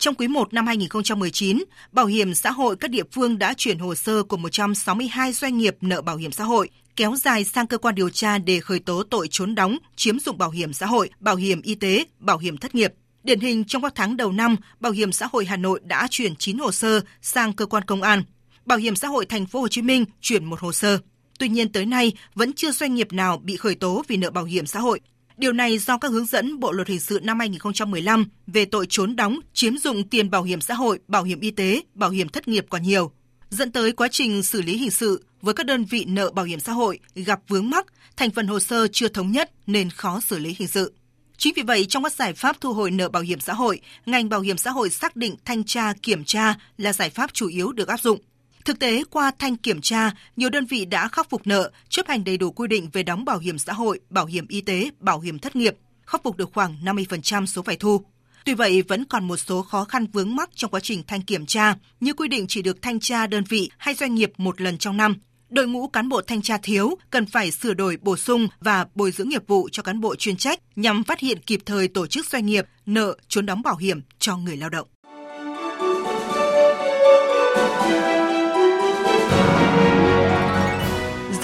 Trong 0.04 0.14
quý 0.14 0.28
1 0.28 0.54
năm 0.54 0.66
2019, 0.66 1.64
Bảo 1.92 2.06
hiểm 2.06 2.34
xã 2.34 2.50
hội 2.50 2.76
các 2.76 2.90
địa 2.90 3.02
phương 3.12 3.38
đã 3.38 3.54
chuyển 3.56 3.78
hồ 3.78 3.94
sơ 3.94 4.22
của 4.22 4.36
162 4.36 5.32
doanh 5.32 5.58
nghiệp 5.58 5.76
nợ 5.80 6.02
bảo 6.02 6.16
hiểm 6.16 6.32
xã 6.32 6.44
hội 6.44 6.70
kéo 6.96 7.16
dài 7.16 7.44
sang 7.44 7.66
cơ 7.66 7.78
quan 7.78 7.94
điều 7.94 8.10
tra 8.10 8.38
để 8.38 8.60
khởi 8.60 8.78
tố 8.78 9.02
tội 9.02 9.28
trốn 9.30 9.54
đóng, 9.54 9.78
chiếm 9.96 10.18
dụng 10.18 10.38
bảo 10.38 10.50
hiểm 10.50 10.72
xã 10.72 10.86
hội, 10.86 11.10
bảo 11.20 11.36
hiểm 11.36 11.62
y 11.62 11.74
tế, 11.74 12.04
bảo 12.18 12.38
hiểm 12.38 12.56
thất 12.56 12.74
nghiệp. 12.74 12.92
Điển 13.22 13.40
hình 13.40 13.64
trong 13.64 13.82
các 13.82 13.92
tháng 13.94 14.16
đầu 14.16 14.32
năm, 14.32 14.56
Bảo 14.80 14.92
hiểm 14.92 15.12
xã 15.12 15.28
hội 15.32 15.44
Hà 15.44 15.56
Nội 15.56 15.80
đã 15.84 16.06
chuyển 16.10 16.36
9 16.36 16.58
hồ 16.58 16.72
sơ 16.72 17.00
sang 17.22 17.52
cơ 17.52 17.66
quan 17.66 17.84
công 17.84 18.02
an. 18.02 18.22
Bảo 18.64 18.78
hiểm 18.78 18.96
xã 18.96 19.08
hội 19.08 19.26
Thành 19.26 19.46
phố 19.46 19.60
Hồ 19.60 19.68
Chí 19.68 19.82
Minh 19.82 20.04
chuyển 20.20 20.44
một 20.44 20.60
hồ 20.60 20.72
sơ. 20.72 20.98
Tuy 21.38 21.48
nhiên 21.48 21.72
tới 21.72 21.86
nay 21.86 22.12
vẫn 22.34 22.52
chưa 22.52 22.70
doanh 22.70 22.94
nghiệp 22.94 23.12
nào 23.12 23.40
bị 23.44 23.56
khởi 23.56 23.74
tố 23.74 24.02
vì 24.08 24.16
nợ 24.16 24.30
bảo 24.30 24.44
hiểm 24.44 24.66
xã 24.66 24.80
hội. 24.80 25.00
Điều 25.36 25.52
này 25.52 25.78
do 25.78 25.98
các 25.98 26.10
hướng 26.10 26.26
dẫn 26.26 26.60
Bộ 26.60 26.72
luật 26.72 26.88
hình 26.88 27.00
sự 27.00 27.20
năm 27.22 27.38
2015 27.38 28.24
về 28.46 28.64
tội 28.64 28.86
trốn 28.88 29.16
đóng, 29.16 29.40
chiếm 29.52 29.78
dụng 29.78 30.08
tiền 30.08 30.30
bảo 30.30 30.42
hiểm 30.42 30.60
xã 30.60 30.74
hội, 30.74 30.98
bảo 31.08 31.24
hiểm 31.24 31.40
y 31.40 31.50
tế, 31.50 31.80
bảo 31.94 32.10
hiểm 32.10 32.28
thất 32.28 32.48
nghiệp 32.48 32.66
còn 32.70 32.82
nhiều, 32.82 33.10
dẫn 33.50 33.72
tới 33.72 33.92
quá 33.92 34.08
trình 34.10 34.42
xử 34.42 34.62
lý 34.62 34.76
hình 34.76 34.90
sự 34.90 35.24
với 35.42 35.54
các 35.54 35.66
đơn 35.66 35.84
vị 35.84 36.04
nợ 36.08 36.30
bảo 36.30 36.44
hiểm 36.44 36.60
xã 36.60 36.72
hội 36.72 36.98
gặp 37.14 37.40
vướng 37.48 37.70
mắc, 37.70 37.86
thành 38.16 38.30
phần 38.30 38.46
hồ 38.46 38.60
sơ 38.60 38.86
chưa 38.92 39.08
thống 39.08 39.32
nhất 39.32 39.50
nên 39.66 39.90
khó 39.90 40.20
xử 40.20 40.38
lý 40.38 40.54
hình 40.58 40.68
sự. 40.68 40.92
Chính 41.36 41.54
vì 41.56 41.62
vậy, 41.62 41.86
trong 41.88 42.02
các 42.02 42.12
giải 42.12 42.32
pháp 42.32 42.60
thu 42.60 42.72
hồi 42.72 42.90
nợ 42.90 43.08
bảo 43.08 43.22
hiểm 43.22 43.40
xã 43.40 43.52
hội, 43.52 43.80
ngành 44.06 44.28
bảo 44.28 44.40
hiểm 44.40 44.58
xã 44.58 44.70
hội 44.70 44.90
xác 44.90 45.16
định 45.16 45.36
thanh 45.44 45.64
tra 45.64 45.92
kiểm 46.02 46.24
tra 46.24 46.54
là 46.78 46.92
giải 46.92 47.10
pháp 47.10 47.34
chủ 47.34 47.48
yếu 47.48 47.72
được 47.72 47.88
áp 47.88 48.00
dụng. 48.00 48.18
Thực 48.64 48.78
tế, 48.78 49.04
qua 49.10 49.32
thanh 49.38 49.56
kiểm 49.56 49.80
tra, 49.80 50.10
nhiều 50.36 50.50
đơn 50.50 50.66
vị 50.66 50.84
đã 50.84 51.08
khắc 51.08 51.30
phục 51.30 51.46
nợ, 51.46 51.70
chấp 51.88 52.08
hành 52.08 52.24
đầy 52.24 52.36
đủ 52.36 52.50
quy 52.50 52.68
định 52.68 52.90
về 52.92 53.02
đóng 53.02 53.24
bảo 53.24 53.38
hiểm 53.38 53.58
xã 53.58 53.72
hội, 53.72 54.00
bảo 54.10 54.26
hiểm 54.26 54.46
y 54.48 54.60
tế, 54.60 54.90
bảo 55.00 55.20
hiểm 55.20 55.38
thất 55.38 55.56
nghiệp, 55.56 55.76
khắc 56.06 56.22
phục 56.22 56.36
được 56.36 56.50
khoảng 56.54 56.76
50% 56.84 57.46
số 57.46 57.62
phải 57.62 57.76
thu. 57.76 58.00
Tuy 58.44 58.54
vậy, 58.54 58.82
vẫn 58.82 59.04
còn 59.04 59.28
một 59.28 59.36
số 59.36 59.62
khó 59.62 59.84
khăn 59.84 60.06
vướng 60.06 60.36
mắc 60.36 60.50
trong 60.54 60.70
quá 60.70 60.80
trình 60.80 61.02
thanh 61.06 61.22
kiểm 61.22 61.46
tra, 61.46 61.74
như 62.00 62.12
quy 62.12 62.28
định 62.28 62.46
chỉ 62.48 62.62
được 62.62 62.82
thanh 62.82 63.00
tra 63.00 63.26
đơn 63.26 63.44
vị 63.48 63.70
hay 63.78 63.94
doanh 63.94 64.14
nghiệp 64.14 64.32
một 64.36 64.60
lần 64.60 64.78
trong 64.78 64.96
năm. 64.96 65.16
Đội 65.50 65.66
ngũ 65.66 65.88
cán 65.88 66.08
bộ 66.08 66.20
thanh 66.26 66.42
tra 66.42 66.58
thiếu 66.62 66.94
cần 67.10 67.26
phải 67.26 67.50
sửa 67.50 67.74
đổi 67.74 67.96
bổ 68.02 68.16
sung 68.16 68.48
và 68.60 68.86
bồi 68.94 69.10
dưỡng 69.10 69.28
nghiệp 69.28 69.46
vụ 69.46 69.68
cho 69.72 69.82
cán 69.82 70.00
bộ 70.00 70.16
chuyên 70.16 70.36
trách 70.36 70.60
nhằm 70.76 71.04
phát 71.04 71.20
hiện 71.20 71.38
kịp 71.46 71.60
thời 71.66 71.88
tổ 71.88 72.06
chức 72.06 72.26
doanh 72.26 72.46
nghiệp 72.46 72.66
nợ 72.86 73.16
trốn 73.28 73.46
đóng 73.46 73.62
bảo 73.62 73.76
hiểm 73.76 74.00
cho 74.18 74.36
người 74.36 74.56
lao 74.56 74.70
động. 74.70 74.88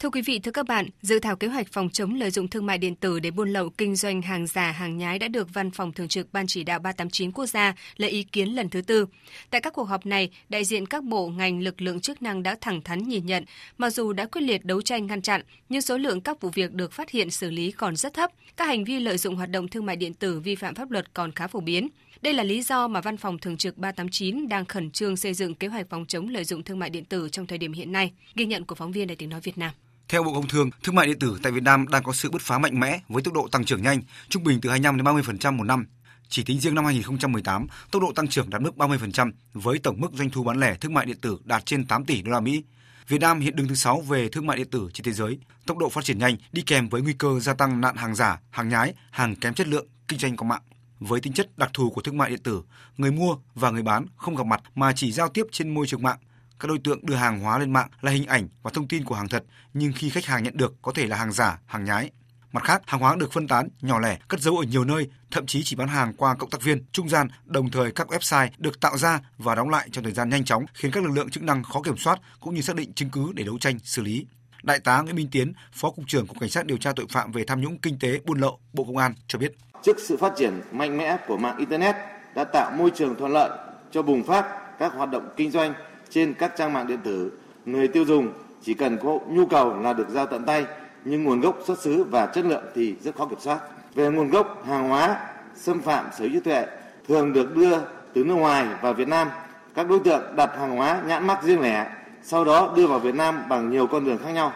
Thưa 0.00 0.10
quý 0.10 0.22
vị, 0.22 0.38
thưa 0.38 0.50
các 0.50 0.66
bạn, 0.66 0.88
dự 1.02 1.18
thảo 1.18 1.36
kế 1.36 1.48
hoạch 1.48 1.72
phòng 1.72 1.90
chống 1.90 2.14
lợi 2.14 2.30
dụng 2.30 2.48
thương 2.48 2.66
mại 2.66 2.78
điện 2.78 2.94
tử 2.94 3.20
để 3.20 3.30
buôn 3.30 3.52
lậu 3.52 3.70
kinh 3.70 3.96
doanh 3.96 4.22
hàng 4.22 4.46
giả, 4.46 4.70
hàng 4.70 4.98
nhái 4.98 5.18
đã 5.18 5.28
được 5.28 5.54
Văn 5.54 5.70
phòng 5.70 5.92
Thường 5.92 6.08
trực 6.08 6.32
Ban 6.32 6.46
Chỉ 6.46 6.64
đạo 6.64 6.78
389 6.78 7.32
quốc 7.32 7.46
gia 7.46 7.74
lấy 7.96 8.10
ý 8.10 8.22
kiến 8.22 8.48
lần 8.48 8.68
thứ 8.68 8.82
tư. 8.82 9.06
Tại 9.50 9.60
các 9.60 9.72
cuộc 9.72 9.84
họp 9.84 10.06
này, 10.06 10.30
đại 10.48 10.64
diện 10.64 10.86
các 10.86 11.04
bộ, 11.04 11.28
ngành, 11.28 11.62
lực 11.62 11.82
lượng 11.82 12.00
chức 12.00 12.22
năng 12.22 12.42
đã 12.42 12.56
thẳng 12.60 12.82
thắn 12.82 12.98
nhìn 12.98 13.26
nhận, 13.26 13.44
mặc 13.78 13.90
dù 13.90 14.12
đã 14.12 14.26
quyết 14.26 14.40
liệt 14.40 14.64
đấu 14.64 14.82
tranh 14.82 15.06
ngăn 15.06 15.22
chặn, 15.22 15.42
nhưng 15.68 15.82
số 15.82 15.98
lượng 15.98 16.20
các 16.20 16.40
vụ 16.40 16.48
việc 16.54 16.72
được 16.72 16.92
phát 16.92 17.10
hiện 17.10 17.30
xử 17.30 17.50
lý 17.50 17.70
còn 17.70 17.96
rất 17.96 18.14
thấp. 18.14 18.30
Các 18.56 18.64
hành 18.64 18.84
vi 18.84 18.98
lợi 19.00 19.18
dụng 19.18 19.36
hoạt 19.36 19.50
động 19.50 19.68
thương 19.68 19.86
mại 19.86 19.96
điện 19.96 20.14
tử 20.14 20.40
vi 20.40 20.54
phạm 20.54 20.74
pháp 20.74 20.90
luật 20.90 21.14
còn 21.14 21.32
khá 21.32 21.46
phổ 21.46 21.60
biến. 21.60 21.88
Đây 22.22 22.34
là 22.34 22.42
lý 22.42 22.62
do 22.62 22.88
mà 22.88 23.00
Văn 23.00 23.16
phòng 23.16 23.38
Thường 23.38 23.56
trực 23.56 23.78
389 23.78 24.48
đang 24.48 24.64
khẩn 24.64 24.90
trương 24.90 25.16
xây 25.16 25.34
dựng 25.34 25.54
kế 25.54 25.68
hoạch 25.68 25.86
phòng 25.90 26.06
chống 26.06 26.28
lợi 26.28 26.44
dụng 26.44 26.62
thương 26.62 26.78
mại 26.78 26.90
điện 26.90 27.04
tử 27.04 27.28
trong 27.32 27.46
thời 27.46 27.58
điểm 27.58 27.72
hiện 27.72 27.92
nay. 27.92 28.12
Ghi 28.34 28.46
nhận 28.46 28.64
của 28.64 28.74
phóng 28.74 28.92
viên 28.92 29.06
Đài 29.06 29.16
tiếng 29.16 29.28
nói 29.28 29.40
Việt 29.40 29.58
Nam. 29.58 29.70
Theo 30.10 30.22
Bộ 30.22 30.32
Công 30.32 30.48
Thương, 30.48 30.70
thương 30.82 30.94
mại 30.94 31.06
điện 31.06 31.18
tử 31.18 31.38
tại 31.42 31.52
Việt 31.52 31.62
Nam 31.62 31.88
đang 31.88 32.02
có 32.02 32.12
sự 32.12 32.30
bứt 32.30 32.42
phá 32.42 32.58
mạnh 32.58 32.80
mẽ 32.80 33.00
với 33.08 33.22
tốc 33.22 33.34
độ 33.34 33.48
tăng 33.52 33.64
trưởng 33.64 33.82
nhanh, 33.82 34.02
trung 34.28 34.44
bình 34.44 34.60
từ 34.62 34.70
25 34.70 34.96
đến 34.96 35.04
30% 35.04 35.56
một 35.56 35.64
năm. 35.64 35.86
Chỉ 36.28 36.44
tính 36.44 36.60
riêng 36.60 36.74
năm 36.74 36.84
2018, 36.84 37.66
tốc 37.90 38.02
độ 38.02 38.12
tăng 38.12 38.28
trưởng 38.28 38.50
đạt 38.50 38.62
mức 38.62 38.76
30% 38.76 39.32
với 39.52 39.78
tổng 39.78 40.00
mức 40.00 40.12
doanh 40.12 40.30
thu 40.30 40.44
bán 40.44 40.60
lẻ 40.60 40.74
thương 40.74 40.94
mại 40.94 41.06
điện 41.06 41.16
tử 41.20 41.38
đạt 41.44 41.66
trên 41.66 41.86
8 41.86 42.04
tỷ 42.04 42.22
đô 42.22 42.30
la 42.30 42.40
Mỹ. 42.40 42.62
Việt 43.08 43.20
Nam 43.20 43.40
hiện 43.40 43.56
đứng 43.56 43.68
thứ 43.68 43.74
6 43.74 44.00
về 44.00 44.28
thương 44.28 44.46
mại 44.46 44.56
điện 44.56 44.70
tử 44.70 44.88
trên 44.94 45.04
thế 45.04 45.12
giới. 45.12 45.38
Tốc 45.66 45.78
độ 45.78 45.88
phát 45.88 46.04
triển 46.04 46.18
nhanh 46.18 46.36
đi 46.52 46.62
kèm 46.62 46.88
với 46.88 47.02
nguy 47.02 47.12
cơ 47.12 47.40
gia 47.40 47.54
tăng 47.54 47.80
nạn 47.80 47.96
hàng 47.96 48.14
giả, 48.14 48.40
hàng 48.50 48.68
nhái, 48.68 48.94
hàng 49.10 49.36
kém 49.36 49.54
chất 49.54 49.68
lượng, 49.68 49.86
kinh 50.08 50.18
doanh 50.18 50.36
qua 50.36 50.48
mạng. 50.48 50.62
Với 51.00 51.20
tính 51.20 51.32
chất 51.32 51.58
đặc 51.58 51.70
thù 51.74 51.90
của 51.90 52.00
thương 52.00 52.18
mại 52.18 52.30
điện 52.30 52.42
tử, 52.42 52.62
người 52.96 53.12
mua 53.12 53.36
và 53.54 53.70
người 53.70 53.82
bán 53.82 54.06
không 54.16 54.36
gặp 54.36 54.46
mặt 54.46 54.60
mà 54.74 54.92
chỉ 54.92 55.12
giao 55.12 55.28
tiếp 55.28 55.46
trên 55.52 55.74
môi 55.74 55.86
trường 55.86 56.02
mạng 56.02 56.18
các 56.60 56.68
đối 56.68 56.78
tượng 56.78 57.06
đưa 57.06 57.14
hàng 57.14 57.40
hóa 57.40 57.58
lên 57.58 57.72
mạng 57.72 57.88
là 58.00 58.12
hình 58.12 58.26
ảnh 58.26 58.48
và 58.62 58.70
thông 58.74 58.88
tin 58.88 59.04
của 59.04 59.14
hàng 59.14 59.28
thật, 59.28 59.44
nhưng 59.74 59.92
khi 59.96 60.10
khách 60.10 60.24
hàng 60.24 60.42
nhận 60.42 60.56
được 60.56 60.74
có 60.82 60.92
thể 60.94 61.06
là 61.06 61.16
hàng 61.16 61.32
giả, 61.32 61.58
hàng 61.66 61.84
nhái. 61.84 62.10
Mặt 62.52 62.64
khác, 62.64 62.82
hàng 62.86 63.00
hóa 63.00 63.16
được 63.16 63.32
phân 63.32 63.48
tán, 63.48 63.68
nhỏ 63.80 64.00
lẻ, 64.00 64.18
cất 64.28 64.40
giấu 64.40 64.56
ở 64.56 64.64
nhiều 64.64 64.84
nơi, 64.84 65.08
thậm 65.30 65.46
chí 65.46 65.62
chỉ 65.64 65.76
bán 65.76 65.88
hàng 65.88 66.12
qua 66.16 66.34
cộng 66.34 66.50
tác 66.50 66.62
viên, 66.62 66.84
trung 66.92 67.08
gian, 67.08 67.28
đồng 67.44 67.70
thời 67.70 67.92
các 67.92 68.08
website 68.08 68.48
được 68.58 68.80
tạo 68.80 68.96
ra 68.96 69.20
và 69.38 69.54
đóng 69.54 69.70
lại 69.70 69.88
trong 69.92 70.04
thời 70.04 70.12
gian 70.12 70.28
nhanh 70.28 70.44
chóng, 70.44 70.64
khiến 70.74 70.90
các 70.90 71.04
lực 71.04 71.10
lượng 71.10 71.30
chức 71.30 71.42
năng 71.42 71.62
khó 71.62 71.82
kiểm 71.82 71.96
soát 71.96 72.20
cũng 72.40 72.54
như 72.54 72.62
xác 72.62 72.76
định 72.76 72.92
chứng 72.92 73.10
cứ 73.10 73.32
để 73.34 73.44
đấu 73.44 73.58
tranh 73.58 73.78
xử 73.78 74.02
lý. 74.02 74.26
Đại 74.62 74.78
tá 74.80 75.00
Nguyễn 75.00 75.16
Minh 75.16 75.28
Tiến, 75.30 75.52
Phó 75.72 75.90
cục 75.90 76.04
trưởng 76.08 76.26
Cục 76.26 76.40
Cảnh 76.40 76.50
sát 76.50 76.66
điều 76.66 76.76
tra 76.76 76.92
tội 76.96 77.06
phạm 77.08 77.32
về 77.32 77.44
tham 77.44 77.60
nhũng 77.60 77.78
kinh 77.78 77.98
tế 77.98 78.20
buôn 78.24 78.40
lậu, 78.40 78.60
Bộ 78.72 78.84
Công 78.84 78.96
an 78.96 79.14
cho 79.26 79.38
biết. 79.38 79.52
Trước 79.82 79.96
sự 80.08 80.16
phát 80.16 80.32
triển 80.38 80.60
mạnh 80.72 80.98
mẽ 80.98 81.16
của 81.28 81.36
mạng 81.36 81.58
internet 81.58 81.96
đã 82.34 82.44
tạo 82.44 82.70
môi 82.78 82.90
trường 82.90 83.14
thuận 83.18 83.32
lợi 83.32 83.50
cho 83.92 84.02
bùng 84.02 84.24
phát 84.24 84.44
các 84.78 84.92
hoạt 84.92 85.10
động 85.10 85.28
kinh 85.36 85.50
doanh 85.50 85.74
trên 86.10 86.34
các 86.34 86.56
trang 86.56 86.72
mạng 86.72 86.86
điện 86.86 86.98
tử, 87.04 87.32
người 87.64 87.88
tiêu 87.88 88.04
dùng 88.04 88.32
chỉ 88.62 88.74
cần 88.74 88.98
có 88.98 89.18
nhu 89.28 89.46
cầu 89.46 89.80
là 89.80 89.92
được 89.92 90.08
giao 90.08 90.26
tận 90.26 90.44
tay, 90.44 90.66
nhưng 91.04 91.24
nguồn 91.24 91.40
gốc 91.40 91.58
xuất 91.66 91.78
xứ 91.78 92.04
và 92.04 92.26
chất 92.26 92.44
lượng 92.44 92.64
thì 92.74 92.94
rất 93.02 93.16
khó 93.16 93.26
kiểm 93.26 93.38
soát. 93.40 93.58
Về 93.94 94.10
nguồn 94.10 94.30
gốc 94.30 94.64
hàng 94.66 94.88
hóa 94.88 95.20
xâm 95.54 95.82
phạm 95.82 96.06
sở 96.18 96.24
hữu 96.24 96.30
trí 96.32 96.40
tuệ 96.40 96.66
thường 97.08 97.32
được 97.32 97.56
đưa 97.56 97.78
từ 98.12 98.24
nước 98.24 98.34
ngoài 98.34 98.66
vào 98.82 98.94
Việt 98.94 99.08
Nam. 99.08 99.28
Các 99.74 99.88
đối 99.88 99.98
tượng 100.00 100.22
đặt 100.36 100.50
hàng 100.58 100.76
hóa 100.76 101.00
nhãn 101.06 101.26
mắc 101.26 101.42
riêng 101.42 101.60
lẻ, 101.60 101.86
sau 102.22 102.44
đó 102.44 102.72
đưa 102.76 102.86
vào 102.86 102.98
Việt 102.98 103.14
Nam 103.14 103.42
bằng 103.48 103.70
nhiều 103.70 103.86
con 103.86 104.04
đường 104.04 104.18
khác 104.18 104.30
nhau, 104.30 104.52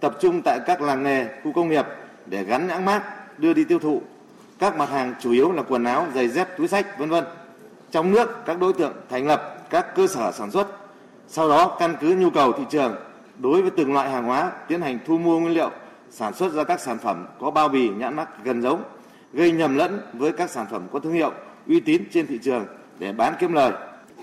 tập 0.00 0.16
trung 0.20 0.42
tại 0.44 0.60
các 0.66 0.82
làng 0.82 1.02
nghề, 1.02 1.28
khu 1.44 1.52
công 1.52 1.68
nghiệp 1.68 1.86
để 2.26 2.44
gắn 2.44 2.66
nhãn 2.66 2.84
mác 2.84 3.02
đưa 3.38 3.52
đi 3.52 3.64
tiêu 3.64 3.78
thụ. 3.78 4.02
Các 4.58 4.76
mặt 4.76 4.90
hàng 4.90 5.14
chủ 5.20 5.32
yếu 5.32 5.52
là 5.52 5.62
quần 5.62 5.84
áo, 5.84 6.06
giày 6.14 6.28
dép, 6.28 6.58
túi 6.58 6.68
sách, 6.68 6.98
vân 6.98 7.10
vân. 7.10 7.24
Trong 7.90 8.10
nước, 8.10 8.46
các 8.46 8.60
đối 8.60 8.72
tượng 8.72 8.92
thành 9.10 9.26
lập 9.26 9.56
các 9.70 9.94
cơ 9.94 10.06
sở 10.06 10.32
sản 10.32 10.50
xuất 10.50 10.79
sau 11.32 11.48
đó 11.48 11.76
căn 11.78 11.96
cứ 12.00 12.14
nhu 12.14 12.30
cầu 12.30 12.52
thị 12.52 12.62
trường 12.70 12.96
đối 13.38 13.62
với 13.62 13.70
từng 13.70 13.92
loại 13.92 14.10
hàng 14.10 14.24
hóa 14.24 14.52
tiến 14.68 14.80
hành 14.80 14.98
thu 15.06 15.18
mua 15.18 15.40
nguyên 15.40 15.54
liệu 15.54 15.70
sản 16.10 16.34
xuất 16.34 16.52
ra 16.52 16.64
các 16.64 16.80
sản 16.80 16.98
phẩm 16.98 17.26
có 17.40 17.50
bao 17.50 17.68
bì 17.68 17.88
nhãn 17.88 18.16
mác 18.16 18.44
gần 18.44 18.62
giống 18.62 18.82
gây 19.32 19.52
nhầm 19.52 19.76
lẫn 19.76 20.00
với 20.12 20.32
các 20.32 20.50
sản 20.50 20.66
phẩm 20.70 20.82
có 20.92 20.98
thương 20.98 21.12
hiệu 21.12 21.32
uy 21.68 21.80
tín 21.80 22.02
trên 22.12 22.26
thị 22.26 22.38
trường 22.42 22.66
để 22.98 23.12
bán 23.12 23.34
kiếm 23.40 23.52
lời. 23.52 23.72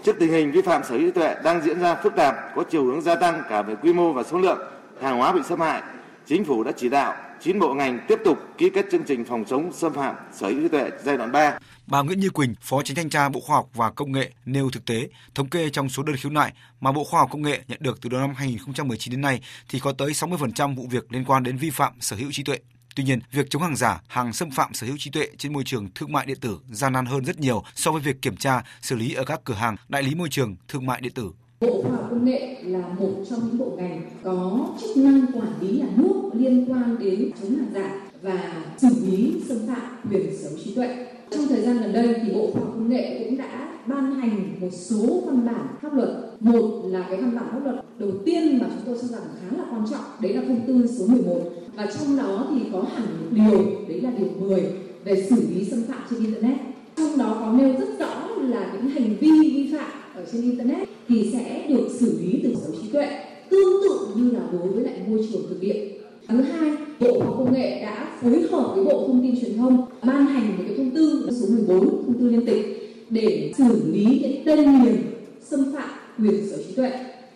Trước 0.04 0.16
tình 0.20 0.32
hình 0.32 0.52
vi 0.52 0.62
phạm 0.62 0.84
sở 0.84 0.98
hữu 0.98 1.02
trí 1.02 1.12
tuệ 1.12 1.36
đang 1.44 1.62
diễn 1.62 1.80
ra 1.80 1.96
phức 1.96 2.16
tạp, 2.16 2.36
có 2.56 2.64
chiều 2.70 2.86
hướng 2.86 3.02
gia 3.02 3.16
tăng 3.16 3.44
cả 3.50 3.62
về 3.62 3.76
quy 3.76 3.94
mô 3.94 4.14
và 4.14 4.24
số 4.24 4.38
lượng 4.38 4.60
hàng 5.02 5.18
hóa 5.18 5.32
bị 5.32 5.42
xâm 5.44 5.60
hại, 5.60 5.82
chính 6.26 6.46
phủ 6.46 6.64
đã 6.64 6.72
chỉ 6.72 6.90
đạo 6.90 7.16
9 7.42 7.60
bộ 7.60 7.74
ngành 7.74 8.00
tiếp 8.08 8.20
tục 8.26 8.38
ký 8.58 8.70
kết 8.70 8.86
chương 8.92 9.04
trình 9.04 9.26
phòng 9.26 9.46
chống 9.46 9.74
xâm 9.74 9.94
phạm 9.94 10.16
sở 10.34 10.48
hữu 10.48 10.62
trí 10.62 10.68
tuệ 10.68 10.90
giai 11.04 11.18
đoạn 11.18 11.32
3. 11.32 11.60
Bà 11.88 12.02
Nguyễn 12.02 12.20
Như 12.20 12.30
Quỳnh, 12.30 12.56
Phó 12.62 12.82
Tránh 12.82 12.96
thanh 12.96 13.10
tra 13.10 13.30
Bộ 13.30 13.40
Khoa 13.40 13.56
học 13.56 13.70
và 13.74 13.92
Công 13.92 14.12
nghệ 14.12 14.32
nêu 14.46 14.70
thực 14.70 14.86
tế, 14.86 15.08
thống 15.36 15.50
kê 15.50 15.70
trong 15.70 15.90
số 15.90 16.04
đơn 16.04 16.16
khiếu 16.16 16.32
nại 16.32 16.54
mà 16.82 16.92
Bộ 16.92 17.04
Khoa 17.04 17.20
học 17.20 17.30
Công 17.32 17.42
nghệ 17.42 17.62
nhận 17.68 17.78
được 17.82 18.02
từ 18.02 18.10
đầu 18.10 18.22
năm 18.22 18.34
2019 18.36 19.12
đến 19.12 19.22
nay 19.22 19.42
thì 19.70 19.80
có 19.80 19.92
tới 19.92 20.12
60% 20.12 20.76
vụ 20.76 20.88
việc 20.90 21.12
liên 21.12 21.26
quan 21.26 21.44
đến 21.44 21.58
vi 21.58 21.70
phạm 21.70 21.94
sở 22.00 22.16
hữu 22.16 22.32
trí 22.32 22.44
tuệ. 22.44 22.58
Tuy 22.96 23.04
nhiên, 23.04 23.20
việc 23.32 23.50
chống 23.50 23.62
hàng 23.62 23.76
giả, 23.76 24.02
hàng 24.08 24.34
xâm 24.34 24.52
phạm 24.52 24.74
sở 24.74 24.88
hữu 24.88 24.96
trí 25.00 25.12
tuệ 25.12 25.28
trên 25.38 25.54
môi 25.54 25.64
trường 25.64 25.90
thương 25.96 26.12
mại 26.12 26.26
điện 26.26 26.38
tử 26.42 26.60
gian 26.72 26.94
nan 26.94 27.06
hơn 27.06 27.26
rất 27.26 27.40
nhiều 27.40 27.64
so 27.76 27.92
với 27.92 28.02
việc 28.02 28.22
kiểm 28.22 28.38
tra, 28.38 28.64
xử 28.82 28.96
lý 28.96 29.14
ở 29.14 29.24
các 29.24 29.42
cửa 29.44 29.54
hàng, 29.54 29.76
đại 29.88 30.04
lý 30.04 30.16
môi 30.16 30.30
trường 30.30 30.56
thương 30.68 30.86
mại 30.86 31.02
điện 31.02 31.14
tử. 31.14 31.32
Bộ 31.62 31.82
Khoa 31.82 31.92
học 31.92 32.08
Công 32.10 32.26
nghệ 32.26 32.56
là 32.64 32.84
một 33.00 33.12
trong 33.30 33.40
những 33.46 33.58
bộ 33.58 33.72
ngành 33.78 34.02
có 34.24 34.68
chức 34.82 34.98
năng 34.98 35.26
quản 35.34 35.48
lý 35.62 35.80
nhà 35.80 35.88
nước 35.96 36.14
liên 36.34 36.66
quan 36.70 36.96
đến 37.00 37.32
chống 37.42 37.56
hàng 37.56 37.70
giả 37.74 38.10
và 38.22 38.66
xử 38.78 38.88
lý 39.06 39.42
xâm 39.48 39.58
phạm 39.68 40.12
quyền 40.12 40.38
sở 40.38 40.50
hữu 40.50 40.60
trí 40.64 40.76
tuệ. 40.76 41.08
Trong 41.30 41.48
thời 41.48 41.62
gian 41.62 41.78
gần 41.78 41.94
đây 41.94 42.16
thì 42.24 42.34
Bộ 42.34 42.50
Khoa 42.54 42.62
học 42.62 42.72
Công 42.74 42.90
nghệ 42.90 43.24
cũng 43.24 43.38
đã 43.38 43.80
ban 43.86 44.14
hành 44.14 44.52
một 44.62 44.70
số 44.72 45.24
văn 45.26 45.46
bản 45.46 45.68
pháp 45.82 45.94
luật. 45.94 46.10
Một 46.40 46.82
là 46.86 47.06
cái 47.10 47.22
văn 47.22 47.36
bản 47.36 47.46
pháp 47.52 47.64
luật 47.64 47.76
đầu 48.00 48.12
tiên 48.26 48.60
mà 48.60 48.68
chúng 48.70 48.86
tôi 48.86 48.98
cho 49.02 49.08
rằng 49.08 49.28
khá 49.42 49.58
là 49.58 49.64
quan 49.72 49.86
trọng, 49.92 50.06
đấy 50.22 50.34
là 50.34 50.42
thông 50.48 50.62
tư 50.68 50.88
số 51.00 51.08
11 51.08 51.40
và 51.76 51.88
trong 52.00 52.18
đó 52.18 52.48
thì 52.52 52.70
có 52.72 52.86
hẳn 52.96 53.06
một 53.06 53.28
điều, 53.32 53.66
đấy 53.88 54.02
là 54.02 54.12
điều 54.18 54.30
10 54.40 54.64
về 55.04 55.28
xử 55.30 55.36
lý 55.56 55.66
xâm 55.66 55.84
phạm 55.84 56.00
trên 56.10 56.20
internet. 56.20 56.58
Trong 56.98 57.18
đó 57.18 57.38
có 57.40 57.54
nêu 57.54 57.74
rất 57.80 58.00
rõ 58.00 58.28
là 58.42 58.74
những 58.74 58.90
hành 58.90 59.16
vi 59.20 59.32
vi 59.42 59.78
phạm 59.78 59.97
ở 60.18 60.24
trên 60.32 60.42
internet 60.42 60.90
thì 61.08 61.30
sẽ 61.34 61.66
được 61.70 61.88
xử 62.00 62.20
lý 62.22 62.40
từ 62.44 62.56
sở 62.56 62.72
trí 62.82 62.90
tuệ, 62.90 63.08
tương 63.50 63.84
tự 63.84 64.08
như 64.16 64.32
là 64.32 64.40
đối 64.52 64.68
với 64.68 64.84
lại 64.84 64.94
môi 65.08 65.28
trường 65.32 65.42
thực 65.50 65.62
địa. 65.62 65.88
Thứ 66.28 66.42
hai, 66.42 66.72
bộ 67.00 67.20
khoa 67.20 67.38
công 67.38 67.54
nghệ 67.54 67.82
đã 67.82 68.18
phối 68.22 68.42
hợp 68.52 68.72
với 68.76 68.86
bộ 68.86 69.08
thông 69.08 69.22
tin 69.22 69.42
truyền 69.42 69.58
thông 69.58 69.86
ban 70.04 70.26
hành 70.26 70.58
một 70.58 70.64
cái 70.68 70.78
thông 70.78 70.92
tư 70.92 71.30
số 71.32 71.48
14 71.50 71.80
thông 71.80 72.20
tư 72.20 72.30
liên 72.30 72.46
tịch 72.46 72.66
để 73.10 73.54
xử 73.58 73.92
lý 73.94 74.20
những 74.22 74.46
tên 74.46 74.84
miền 74.84 74.98
xâm 75.42 75.74
phạm 75.76 75.90
quyền 76.20 76.50
sở 76.50 76.58
trí 76.58 76.74
tuệ. 76.74 76.92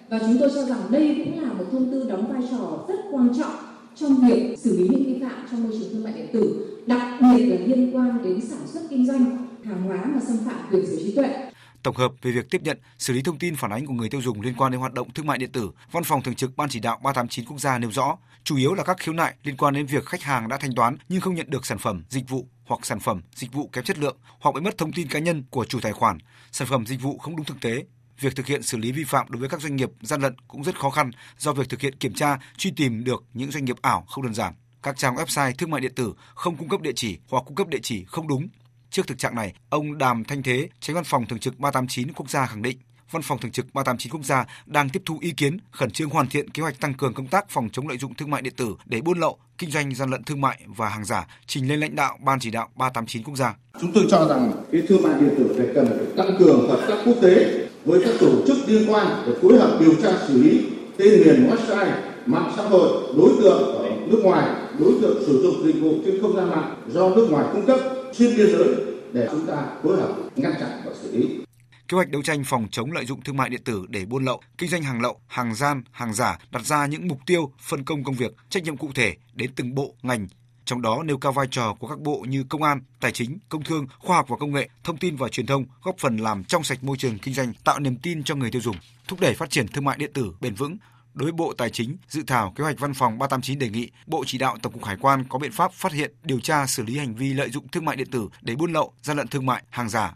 Và 0.10 0.20
chúng 0.20 0.38
tôi 0.40 0.50
cho 0.56 0.66
rằng 0.66 0.80
đây 0.92 1.22
cũng 1.26 1.44
là 1.44 1.54
một 1.54 1.66
thông 1.72 1.92
tư 1.92 2.06
đóng 2.10 2.34
vai 2.34 2.42
trò 2.52 2.86
rất 2.88 3.00
quan 3.12 3.30
trọng 3.40 3.56
trong 3.96 4.28
việc 4.28 4.56
xử 4.58 4.78
lý 4.78 4.88
những 4.88 5.04
vi 5.04 5.20
phạm 5.22 5.46
trong 5.52 5.64
môi 5.64 5.72
trường 5.80 5.90
thương 5.92 6.04
mại 6.04 6.14
điện 6.14 6.28
tử, 6.34 6.68
đặc 6.86 7.02
biệt 7.22 7.46
là 7.46 7.58
liên 7.66 7.96
quan 7.96 8.18
đến 8.24 8.42
sản 8.42 8.60
xuất 8.74 8.82
kinh 8.90 9.08
doanh 9.08 9.38
hàng 9.64 9.82
hóa 9.84 10.06
mà 10.16 10.22
xâm 10.28 10.38
phạm 10.46 10.60
quyền 10.72 10.86
sở 10.86 10.96
trí 10.96 11.12
tuệ 11.12 11.51
tổng 11.84 11.96
hợp 11.96 12.12
về 12.22 12.32
việc 12.32 12.50
tiếp 12.50 12.62
nhận, 12.64 12.78
xử 12.98 13.14
lý 13.14 13.22
thông 13.22 13.40
tin 13.40 13.56
phản 13.56 13.72
ánh 13.72 13.86
của 13.86 13.94
người 13.94 14.10
tiêu 14.10 14.22
dùng 14.22 14.42
liên 14.42 14.54
quan 14.58 14.72
đến 14.72 14.82
hoạt 14.82 14.94
động 14.94 15.14
thương 15.14 15.28
mại 15.28 15.38
điện 15.38 15.52
tử, 15.52 15.72
Văn 15.92 16.04
phòng 16.04 16.22
Thường 16.22 16.36
trực 16.36 16.58
Ban 16.58 16.70
Chỉ 16.70 16.80
đạo 16.80 17.00
389 17.04 17.46
quốc 17.46 17.60
gia 17.60 17.78
nêu 17.78 17.92
rõ, 17.92 18.18
chủ 18.44 18.58
yếu 18.58 18.74
là 18.74 18.84
các 18.84 18.98
khiếu 19.00 19.14
nại 19.14 19.34
liên 19.44 19.58
quan 19.58 19.74
đến 19.74 19.86
việc 19.86 20.06
khách 20.06 20.22
hàng 20.22 20.48
đã 20.48 20.58
thanh 20.58 20.76
toán 20.76 20.98
nhưng 21.10 21.22
không 21.22 21.36
nhận 21.36 21.50
được 21.50 21.66
sản 21.66 21.78
phẩm, 21.78 22.04
dịch 22.10 22.30
vụ 22.30 22.48
hoặc 22.66 22.86
sản 22.86 23.00
phẩm, 23.00 23.22
dịch 23.36 23.54
vụ 23.54 23.68
kém 23.68 23.84
chất 23.84 24.00
lượng 24.00 24.18
hoặc 24.40 24.56
bị 24.56 24.62
mất 24.62 24.78
thông 24.78 24.92
tin 24.92 25.08
cá 25.08 25.20
nhân 25.20 25.44
của 25.50 25.66
chủ 25.66 25.80
tài 25.80 25.94
khoản, 25.94 26.18
sản 26.52 26.68
phẩm 26.68 26.86
dịch 26.86 27.02
vụ 27.02 27.18
không 27.18 27.36
đúng 27.36 27.46
thực 27.46 27.62
tế, 27.62 27.84
việc 28.20 28.36
thực 28.36 28.46
hiện 28.46 28.64
xử 28.64 28.78
lý 28.78 28.92
vi 28.92 29.04
phạm 29.04 29.26
đối 29.30 29.40
với 29.40 29.50
các 29.50 29.62
doanh 29.62 29.76
nghiệp 29.76 29.90
gian 30.02 30.22
lận 30.22 30.36
cũng 30.48 30.64
rất 30.64 30.80
khó 30.80 30.90
khăn 30.90 31.12
do 31.38 31.54
việc 31.54 31.70
thực 31.70 31.82
hiện 31.82 31.96
kiểm 31.96 32.14
tra, 32.14 32.40
truy 32.58 32.72
tìm 32.72 33.04
được 33.04 33.24
những 33.34 33.52
doanh 33.52 33.66
nghiệp 33.66 33.76
ảo 33.82 34.06
không 34.08 34.24
đơn 34.24 34.34
giản. 34.34 34.54
Các 34.84 34.98
trang 34.98 35.16
website 35.16 35.54
thương 35.58 35.72
mại 35.72 35.82
điện 35.82 35.96
tử 35.96 36.14
không 36.36 36.56
cung 36.56 36.70
cấp 36.70 36.82
địa 36.82 36.92
chỉ 36.96 37.18
hoặc 37.30 37.44
cung 37.46 37.56
cấp 37.56 37.68
địa 37.68 37.80
chỉ 37.84 38.06
không 38.06 38.28
đúng 38.28 38.48
Trước 38.92 39.08
thực 39.08 39.18
trạng 39.18 39.36
này, 39.36 39.54
ông 39.70 39.98
Đàm 39.98 40.24
Thanh 40.24 40.44
Thế, 40.44 40.70
Tránh 40.80 40.96
Văn 40.96 41.04
phòng 41.04 41.26
Thường 41.26 41.40
trực 41.40 41.60
389 41.60 42.14
Quốc 42.14 42.30
gia 42.30 42.46
khẳng 42.46 42.62
định, 42.62 42.78
Văn 43.12 43.22
phòng 43.22 43.38
Thường 43.40 43.52
trực 43.52 43.66
389 43.74 44.12
Quốc 44.12 44.26
gia 44.26 44.46
đang 44.66 44.90
tiếp 44.90 45.02
thu 45.06 45.18
ý 45.22 45.32
kiến, 45.32 45.58
khẩn 45.72 45.92
trương 45.92 46.10
hoàn 46.10 46.28
thiện 46.28 46.50
kế 46.50 46.62
hoạch 46.62 46.80
tăng 46.80 46.94
cường 46.94 47.14
công 47.14 47.28
tác 47.28 47.50
phòng 47.50 47.70
chống 47.72 47.88
lợi 47.88 47.98
dụng 47.98 48.14
thương 48.14 48.30
mại 48.30 48.42
điện 48.42 48.54
tử 48.58 48.76
để 48.86 49.02
buôn 49.02 49.20
lậu, 49.20 49.38
kinh 49.58 49.72
doanh 49.72 49.96
gian 49.96 50.10
lận 50.10 50.24
thương 50.24 50.42
mại 50.42 50.62
và 50.68 50.90
hàng 50.90 51.06
giả, 51.06 51.28
trình 51.48 51.68
lên 51.68 51.80
lãnh 51.80 51.96
đạo 51.96 52.18
Ban 52.22 52.40
chỉ 52.40 52.52
đạo 52.52 52.70
389 52.76 53.24
Quốc 53.24 53.36
gia. 53.36 53.56
Chúng 53.82 53.92
tôi 53.94 54.06
cho 54.10 54.28
rằng 54.28 54.52
cái 54.72 54.82
thương 54.88 55.04
mại 55.04 55.22
điện 55.22 55.30
tử 55.38 55.56
phải 55.58 55.68
cần 55.76 55.88
phải 55.88 56.18
tăng 56.18 56.38
cường 56.40 56.70
hợp 56.70 56.86
tác 56.88 56.96
quốc 57.06 57.18
tế 57.22 57.68
với 57.86 58.02
các 58.06 58.16
tổ 58.20 58.48
chức 58.48 58.58
liên 58.68 58.94
quan 58.94 59.24
để 59.28 59.34
phối 59.42 59.60
hợp 59.60 59.78
điều 59.80 59.96
tra 60.04 60.12
xử 60.28 60.44
lý 60.44 60.66
tên 60.98 61.10
miền 61.26 61.50
website, 61.50 61.92
mạng 62.26 62.54
xã 62.58 62.64
hội, 62.64 63.14
đối 63.18 63.30
tượng 63.42 63.76
ở 63.76 63.90
nước 64.08 64.22
ngoài, 64.24 64.61
đối 64.80 65.02
tượng 65.02 65.24
sử 65.26 65.42
dụng 65.44 65.66
dịch 65.66 65.82
vụ 65.82 66.02
trên 66.06 66.22
không 66.22 66.36
gian 66.36 66.50
mạng 66.50 66.82
do 66.88 67.10
nước 67.10 67.28
ngoài 67.32 67.46
cung 67.54 67.66
cấp 67.66 67.80
xuyên 68.14 68.38
biên 68.38 68.48
giới 68.52 68.76
để 69.14 69.28
chúng 69.32 69.48
ta 69.48 69.68
phối 69.84 69.98
hợp 69.98 70.16
ngăn 70.36 70.54
chặn 70.60 70.82
và 70.86 70.92
xử 71.02 71.18
lý. 71.18 71.40
Kế 71.88 71.96
hoạch 71.96 72.10
đấu 72.10 72.22
tranh 72.22 72.44
phòng 72.46 72.68
chống 72.72 72.92
lợi 72.92 73.06
dụng 73.06 73.22
thương 73.22 73.38
mại 73.38 73.50
điện 73.50 73.62
tử 73.66 73.86
để 73.90 74.06
buôn 74.06 74.26
lậu, 74.26 74.42
kinh 74.58 74.70
doanh 74.70 74.84
hàng 74.84 75.02
lậu, 75.02 75.20
hàng 75.28 75.56
gian, 75.56 75.84
hàng 75.92 76.14
giả 76.14 76.40
đặt 76.52 76.66
ra 76.66 76.86
những 76.86 77.08
mục 77.08 77.20
tiêu, 77.26 77.52
phân 77.62 77.84
công 77.84 78.04
công 78.04 78.16
việc, 78.16 78.36
trách 78.50 78.64
nhiệm 78.64 78.78
cụ 78.78 78.90
thể 78.96 79.16
đến 79.34 79.52
từng 79.56 79.76
bộ, 79.76 79.96
ngành, 80.02 80.28
trong 80.66 80.82
đó 80.82 81.04
nêu 81.04 81.18
cao 81.18 81.32
vai 81.32 81.48
trò 81.52 81.76
của 81.80 81.88
các 81.88 82.00
bộ 82.00 82.26
như 82.28 82.44
công 82.50 82.64
an, 82.64 82.82
tài 83.00 83.12
chính, 83.12 83.40
công 83.50 83.64
thương, 83.64 83.88
khoa 84.00 84.18
học 84.18 84.26
và 84.30 84.38
công 84.38 84.54
nghệ, 84.54 84.70
thông 84.84 84.98
tin 84.98 85.16
và 85.16 85.28
truyền 85.28 85.46
thông, 85.46 85.66
góp 85.84 85.96
phần 85.98 86.18
làm 86.18 86.44
trong 86.44 86.64
sạch 86.64 86.84
môi 86.84 86.98
trường 86.98 87.18
kinh 87.18 87.34
doanh, 87.34 87.54
tạo 87.64 87.80
niềm 87.80 87.96
tin 87.96 88.24
cho 88.24 88.36
người 88.36 88.52
tiêu 88.52 88.62
dùng, 88.62 88.76
thúc 89.08 89.20
đẩy 89.20 89.34
phát 89.34 89.50
triển 89.50 89.68
thương 89.68 89.86
mại 89.86 89.98
điện 89.98 90.12
tử 90.14 90.34
bền 90.42 90.54
vững, 90.54 90.78
Đối 91.14 91.26
với 91.26 91.32
Bộ 91.32 91.54
Tài 91.54 91.70
chính, 91.70 91.98
dự 92.08 92.24
thảo 92.28 92.54
kế 92.56 92.64
hoạch 92.64 92.80
văn 92.80 92.94
phòng 92.94 93.20
389 93.20 93.60
đề 93.60 93.70
nghị 93.70 93.90
Bộ 94.08 94.24
chỉ 94.28 94.38
đạo 94.38 94.58
Tổng 94.62 94.74
cục 94.74 94.86
Hải 94.86 94.98
quan 95.02 95.24
có 95.30 95.40
biện 95.40 95.52
pháp 95.52 95.74
phát 95.74 95.92
hiện, 95.92 96.12
điều 96.24 96.40
tra 96.40 96.68
xử 96.68 96.84
lý 96.84 96.98
hành 96.98 97.16
vi 97.16 97.34
lợi 97.34 97.50
dụng 97.50 97.68
thương 97.68 97.86
mại 97.86 97.96
điện 97.96 98.12
tử 98.12 98.30
để 98.42 98.56
buôn 98.56 98.74
lậu, 98.74 98.94
gian 99.02 99.18
lận 99.18 99.28
thương 99.28 99.46
mại, 99.46 99.64
hàng 99.70 99.90
giả. 99.90 100.14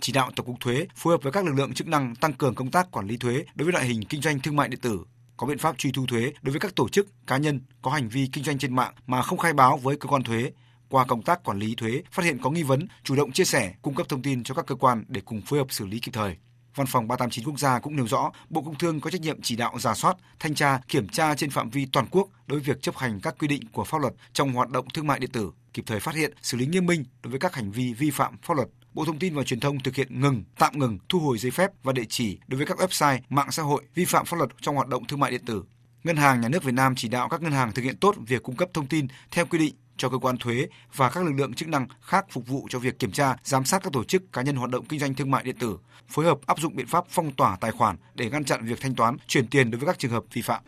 Chỉ 0.00 0.12
đạo 0.12 0.30
Tổng 0.36 0.46
cục 0.46 0.60
Thuế 0.60 0.86
phối 0.96 1.14
hợp 1.14 1.22
với 1.22 1.32
các 1.32 1.44
lực 1.44 1.54
lượng 1.54 1.74
chức 1.74 1.88
năng 1.88 2.14
tăng 2.14 2.32
cường 2.32 2.54
công 2.54 2.70
tác 2.70 2.90
quản 2.90 3.06
lý 3.06 3.16
thuế 3.16 3.44
đối 3.54 3.64
với 3.64 3.72
loại 3.72 3.84
hình 3.84 4.04
kinh 4.08 4.22
doanh 4.22 4.40
thương 4.40 4.56
mại 4.56 4.68
điện 4.68 4.80
tử, 4.80 5.00
có 5.36 5.46
biện 5.46 5.58
pháp 5.58 5.78
truy 5.78 5.92
thu 5.92 6.06
thuế 6.06 6.32
đối 6.42 6.52
với 6.52 6.60
các 6.60 6.74
tổ 6.76 6.88
chức, 6.88 7.26
cá 7.26 7.36
nhân 7.36 7.60
có 7.82 7.90
hành 7.90 8.08
vi 8.08 8.28
kinh 8.32 8.44
doanh 8.44 8.58
trên 8.58 8.76
mạng 8.76 8.94
mà 9.06 9.22
không 9.22 9.38
khai 9.38 9.52
báo 9.52 9.76
với 9.76 9.96
cơ 9.96 10.08
quan 10.08 10.22
thuế. 10.22 10.50
Qua 10.88 11.04
công 11.04 11.22
tác 11.22 11.44
quản 11.44 11.58
lý 11.58 11.74
thuế, 11.74 12.02
phát 12.10 12.24
hiện 12.24 12.38
có 12.42 12.50
nghi 12.50 12.62
vấn, 12.62 12.88
chủ 13.04 13.16
động 13.16 13.32
chia 13.32 13.44
sẻ, 13.44 13.74
cung 13.82 13.94
cấp 13.94 14.08
thông 14.08 14.22
tin 14.22 14.44
cho 14.44 14.54
các 14.54 14.66
cơ 14.66 14.74
quan 14.74 15.04
để 15.08 15.20
cùng 15.24 15.42
phối 15.42 15.58
hợp 15.58 15.66
xử 15.70 15.86
lý 15.86 16.00
kịp 16.00 16.12
thời. 16.14 16.36
Văn 16.74 16.86
phòng 16.86 17.08
389 17.08 17.44
quốc 17.44 17.58
gia 17.58 17.78
cũng 17.78 17.96
nêu 17.96 18.06
rõ, 18.06 18.30
Bộ 18.50 18.62
Công 18.62 18.78
Thương 18.78 19.00
có 19.00 19.10
trách 19.10 19.20
nhiệm 19.20 19.42
chỉ 19.42 19.56
đạo 19.56 19.78
giả 19.78 19.94
soát, 19.94 20.16
thanh 20.38 20.54
tra, 20.54 20.80
kiểm 20.88 21.08
tra 21.08 21.34
trên 21.34 21.50
phạm 21.50 21.70
vi 21.70 21.86
toàn 21.92 22.06
quốc 22.10 22.28
đối 22.46 22.58
với 22.60 22.74
việc 22.74 22.82
chấp 22.82 22.96
hành 22.96 23.20
các 23.20 23.34
quy 23.38 23.48
định 23.48 23.62
của 23.72 23.84
pháp 23.84 24.00
luật 24.00 24.14
trong 24.32 24.52
hoạt 24.52 24.70
động 24.70 24.86
thương 24.94 25.06
mại 25.06 25.18
điện 25.18 25.30
tử, 25.30 25.52
kịp 25.72 25.82
thời 25.86 26.00
phát 26.00 26.14
hiện, 26.14 26.32
xử 26.42 26.56
lý 26.56 26.66
nghiêm 26.66 26.86
minh 26.86 27.04
đối 27.22 27.30
với 27.30 27.40
các 27.40 27.54
hành 27.54 27.70
vi 27.70 27.92
vi 27.92 28.10
phạm 28.10 28.36
pháp 28.42 28.54
luật. 28.54 28.68
Bộ 28.94 29.04
Thông 29.04 29.18
tin 29.18 29.34
và 29.34 29.44
Truyền 29.44 29.60
thông 29.60 29.80
thực 29.80 29.94
hiện 29.94 30.20
ngừng, 30.20 30.44
tạm 30.58 30.78
ngừng, 30.78 30.98
thu 31.08 31.18
hồi 31.18 31.38
giấy 31.38 31.50
phép 31.50 31.70
và 31.82 31.92
địa 31.92 32.04
chỉ 32.08 32.38
đối 32.46 32.58
với 32.58 32.66
các 32.66 32.78
website, 32.78 33.18
mạng 33.28 33.50
xã 33.50 33.62
hội 33.62 33.82
vi 33.94 34.04
phạm 34.04 34.26
pháp 34.26 34.36
luật 34.36 34.50
trong 34.60 34.74
hoạt 34.74 34.88
động 34.88 35.04
thương 35.04 35.20
mại 35.20 35.30
điện 35.30 35.44
tử. 35.44 35.64
Ngân 36.04 36.16
hàng 36.16 36.40
Nhà 36.40 36.48
nước 36.48 36.64
Việt 36.64 36.74
Nam 36.74 36.94
chỉ 36.96 37.08
đạo 37.08 37.28
các 37.28 37.42
ngân 37.42 37.52
hàng 37.52 37.72
thực 37.72 37.82
hiện 37.82 37.96
tốt 37.96 38.14
việc 38.26 38.42
cung 38.42 38.56
cấp 38.56 38.68
thông 38.74 38.86
tin 38.86 39.06
theo 39.30 39.46
quy 39.46 39.58
định 39.58 39.74
cho 39.98 40.08
cơ 40.08 40.18
quan 40.18 40.36
thuế 40.38 40.68
và 40.94 41.10
các 41.10 41.24
lực 41.24 41.32
lượng 41.36 41.54
chức 41.54 41.68
năng 41.68 41.86
khác 42.00 42.26
phục 42.30 42.46
vụ 42.46 42.66
cho 42.70 42.78
việc 42.78 42.98
kiểm 42.98 43.12
tra, 43.12 43.36
giám 43.44 43.64
sát 43.64 43.82
các 43.82 43.92
tổ 43.92 44.04
chức 44.04 44.32
cá 44.32 44.42
nhân 44.42 44.56
hoạt 44.56 44.70
động 44.70 44.84
kinh 44.84 45.00
doanh 45.00 45.14
thương 45.14 45.30
mại 45.30 45.44
điện 45.44 45.56
tử, 45.58 45.78
phối 46.08 46.24
hợp 46.24 46.38
áp 46.46 46.60
dụng 46.60 46.76
biện 46.76 46.86
pháp 46.86 47.04
phong 47.08 47.32
tỏa 47.32 47.56
tài 47.60 47.70
khoản 47.70 47.96
để 48.14 48.30
ngăn 48.30 48.44
chặn 48.44 48.64
việc 48.64 48.80
thanh 48.80 48.94
toán, 48.94 49.16
chuyển 49.26 49.46
tiền 49.46 49.70
đối 49.70 49.78
với 49.78 49.86
các 49.86 49.98
trường 49.98 50.10
hợp 50.10 50.24
vi 50.32 50.42
phạm. 50.42 50.62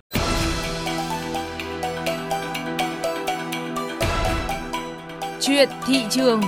Chuyện 5.40 5.68
thị 5.86 6.04
trường 6.10 6.40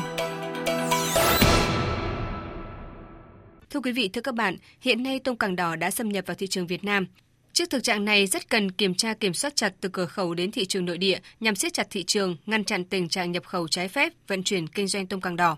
Thưa 3.71 3.81
quý 3.81 3.93
vị, 3.93 4.11
thưa 4.13 4.21
các 4.21 4.35
bạn, 4.35 4.57
hiện 4.81 5.03
nay 5.03 5.21
tôm 5.25 5.37
càng 5.37 5.57
đỏ 5.57 5.77
đã 5.77 5.91
xâm 5.91 6.09
nhập 6.09 6.25
vào 6.27 6.35
thị 6.35 6.47
trường 6.47 6.67
Việt 6.67 6.85
Nam. 6.85 7.07
Trước 7.53 7.71
thực 7.71 7.85
trạng 7.85 8.05
này, 8.05 8.27
rất 8.27 8.49
cần 8.49 8.71
kiểm 8.71 8.95
tra 8.95 9.15
kiểm 9.15 9.35
soát 9.35 9.57
chặt 9.57 9.73
từ 9.81 9.89
cửa 9.89 10.07
khẩu 10.07 10.35
đến 10.35 10.51
thị 10.51 10.65
trường 10.65 10.85
nội 10.85 10.99
địa 10.99 11.19
nhằm 11.41 11.55
siết 11.55 11.73
chặt 11.73 11.87
thị 11.91 12.05
trường, 12.05 12.37
ngăn 12.47 12.65
chặn 12.65 12.85
tình 12.85 13.09
trạng 13.09 13.33
nhập 13.33 13.45
khẩu 13.47 13.69
trái 13.69 13.89
phép, 13.89 14.13
vận 14.29 14.43
chuyển 14.43 14.67
kinh 14.67 14.89
doanh 14.89 15.07
tôm 15.07 15.21
càng 15.21 15.37
đỏ. 15.37 15.57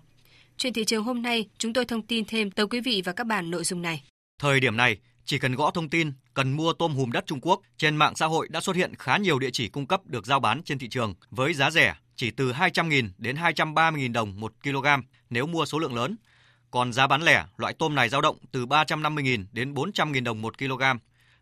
Chuyện 0.56 0.72
thị 0.72 0.84
trường 0.84 1.04
hôm 1.04 1.22
nay, 1.22 1.48
chúng 1.58 1.72
tôi 1.72 1.84
thông 1.84 2.02
tin 2.02 2.24
thêm 2.24 2.50
tới 2.50 2.66
quý 2.66 2.80
vị 2.80 3.02
và 3.04 3.12
các 3.12 3.26
bạn 3.26 3.50
nội 3.50 3.64
dung 3.64 3.82
này. 3.82 4.02
Thời 4.38 4.60
điểm 4.60 4.76
này, 4.76 4.98
chỉ 5.24 5.38
cần 5.38 5.54
gõ 5.54 5.70
thông 5.70 5.88
tin 5.88 6.12
cần 6.34 6.52
mua 6.52 6.72
tôm 6.72 6.92
hùm 6.92 7.10
đất 7.10 7.26
Trung 7.26 7.40
Quốc, 7.42 7.60
trên 7.78 7.96
mạng 7.96 8.16
xã 8.16 8.26
hội 8.26 8.48
đã 8.50 8.60
xuất 8.60 8.76
hiện 8.76 8.94
khá 8.98 9.16
nhiều 9.16 9.38
địa 9.38 9.50
chỉ 9.52 9.68
cung 9.68 9.86
cấp 9.86 10.00
được 10.06 10.26
giao 10.26 10.40
bán 10.40 10.62
trên 10.62 10.78
thị 10.78 10.88
trường 10.88 11.14
với 11.30 11.54
giá 11.54 11.70
rẻ 11.70 11.94
chỉ 12.16 12.30
từ 12.30 12.52
200.000 12.52 13.08
đến 13.18 13.36
230.000 13.36 14.12
đồng 14.12 14.40
một 14.40 14.52
kg 14.62 14.86
nếu 15.30 15.46
mua 15.46 15.66
số 15.66 15.78
lượng 15.78 15.94
lớn. 15.94 16.16
Còn 16.70 16.92
giá 16.92 17.06
bán 17.06 17.22
lẻ, 17.22 17.44
loại 17.56 17.74
tôm 17.78 17.94
này 17.94 18.08
dao 18.08 18.20
động 18.20 18.36
từ 18.52 18.66
350.000 18.66 19.44
đến 19.52 19.74
400.000 19.74 20.24
đồng 20.24 20.42
một 20.42 20.58
kg 20.58 20.82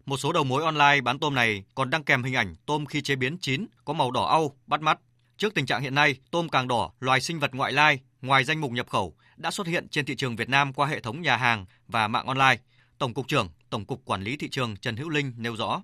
một 0.06 0.16
số 0.16 0.32
đầu 0.32 0.44
mối 0.44 0.62
online 0.62 1.00
bán 1.00 1.18
tôm 1.18 1.34
này 1.34 1.64
còn 1.74 1.90
đăng 1.90 2.04
kèm 2.04 2.22
hình 2.22 2.34
ảnh 2.34 2.54
tôm 2.66 2.86
khi 2.86 3.02
chế 3.02 3.16
biến 3.16 3.38
chín 3.40 3.66
có 3.84 3.92
màu 3.92 4.10
đỏ 4.10 4.24
au, 4.24 4.56
bắt 4.66 4.80
mắt. 4.80 4.98
Trước 5.36 5.54
tình 5.54 5.66
trạng 5.66 5.82
hiện 5.82 5.94
nay, 5.94 6.16
tôm 6.30 6.48
càng 6.48 6.68
đỏ, 6.68 6.90
loài 7.00 7.20
sinh 7.20 7.38
vật 7.38 7.54
ngoại 7.54 7.72
lai, 7.72 8.00
ngoài 8.22 8.44
danh 8.44 8.60
mục 8.60 8.72
nhập 8.72 8.90
khẩu, 8.90 9.14
đã 9.36 9.50
xuất 9.50 9.66
hiện 9.66 9.88
trên 9.88 10.04
thị 10.04 10.16
trường 10.16 10.36
Việt 10.36 10.48
Nam 10.48 10.72
qua 10.72 10.86
hệ 10.86 11.00
thống 11.00 11.22
nhà 11.22 11.36
hàng 11.36 11.66
và 11.88 12.08
mạng 12.08 12.26
online. 12.26 12.56
Tổng 12.98 13.14
cục 13.14 13.28
trưởng 13.28 13.48
Tổng 13.70 13.84
cục 13.84 14.04
Quản 14.04 14.22
lý 14.22 14.36
thị 14.36 14.48
trường 14.48 14.76
Trần 14.76 14.96
Hữu 14.96 15.08
Linh 15.08 15.32
nêu 15.36 15.56
rõ. 15.56 15.82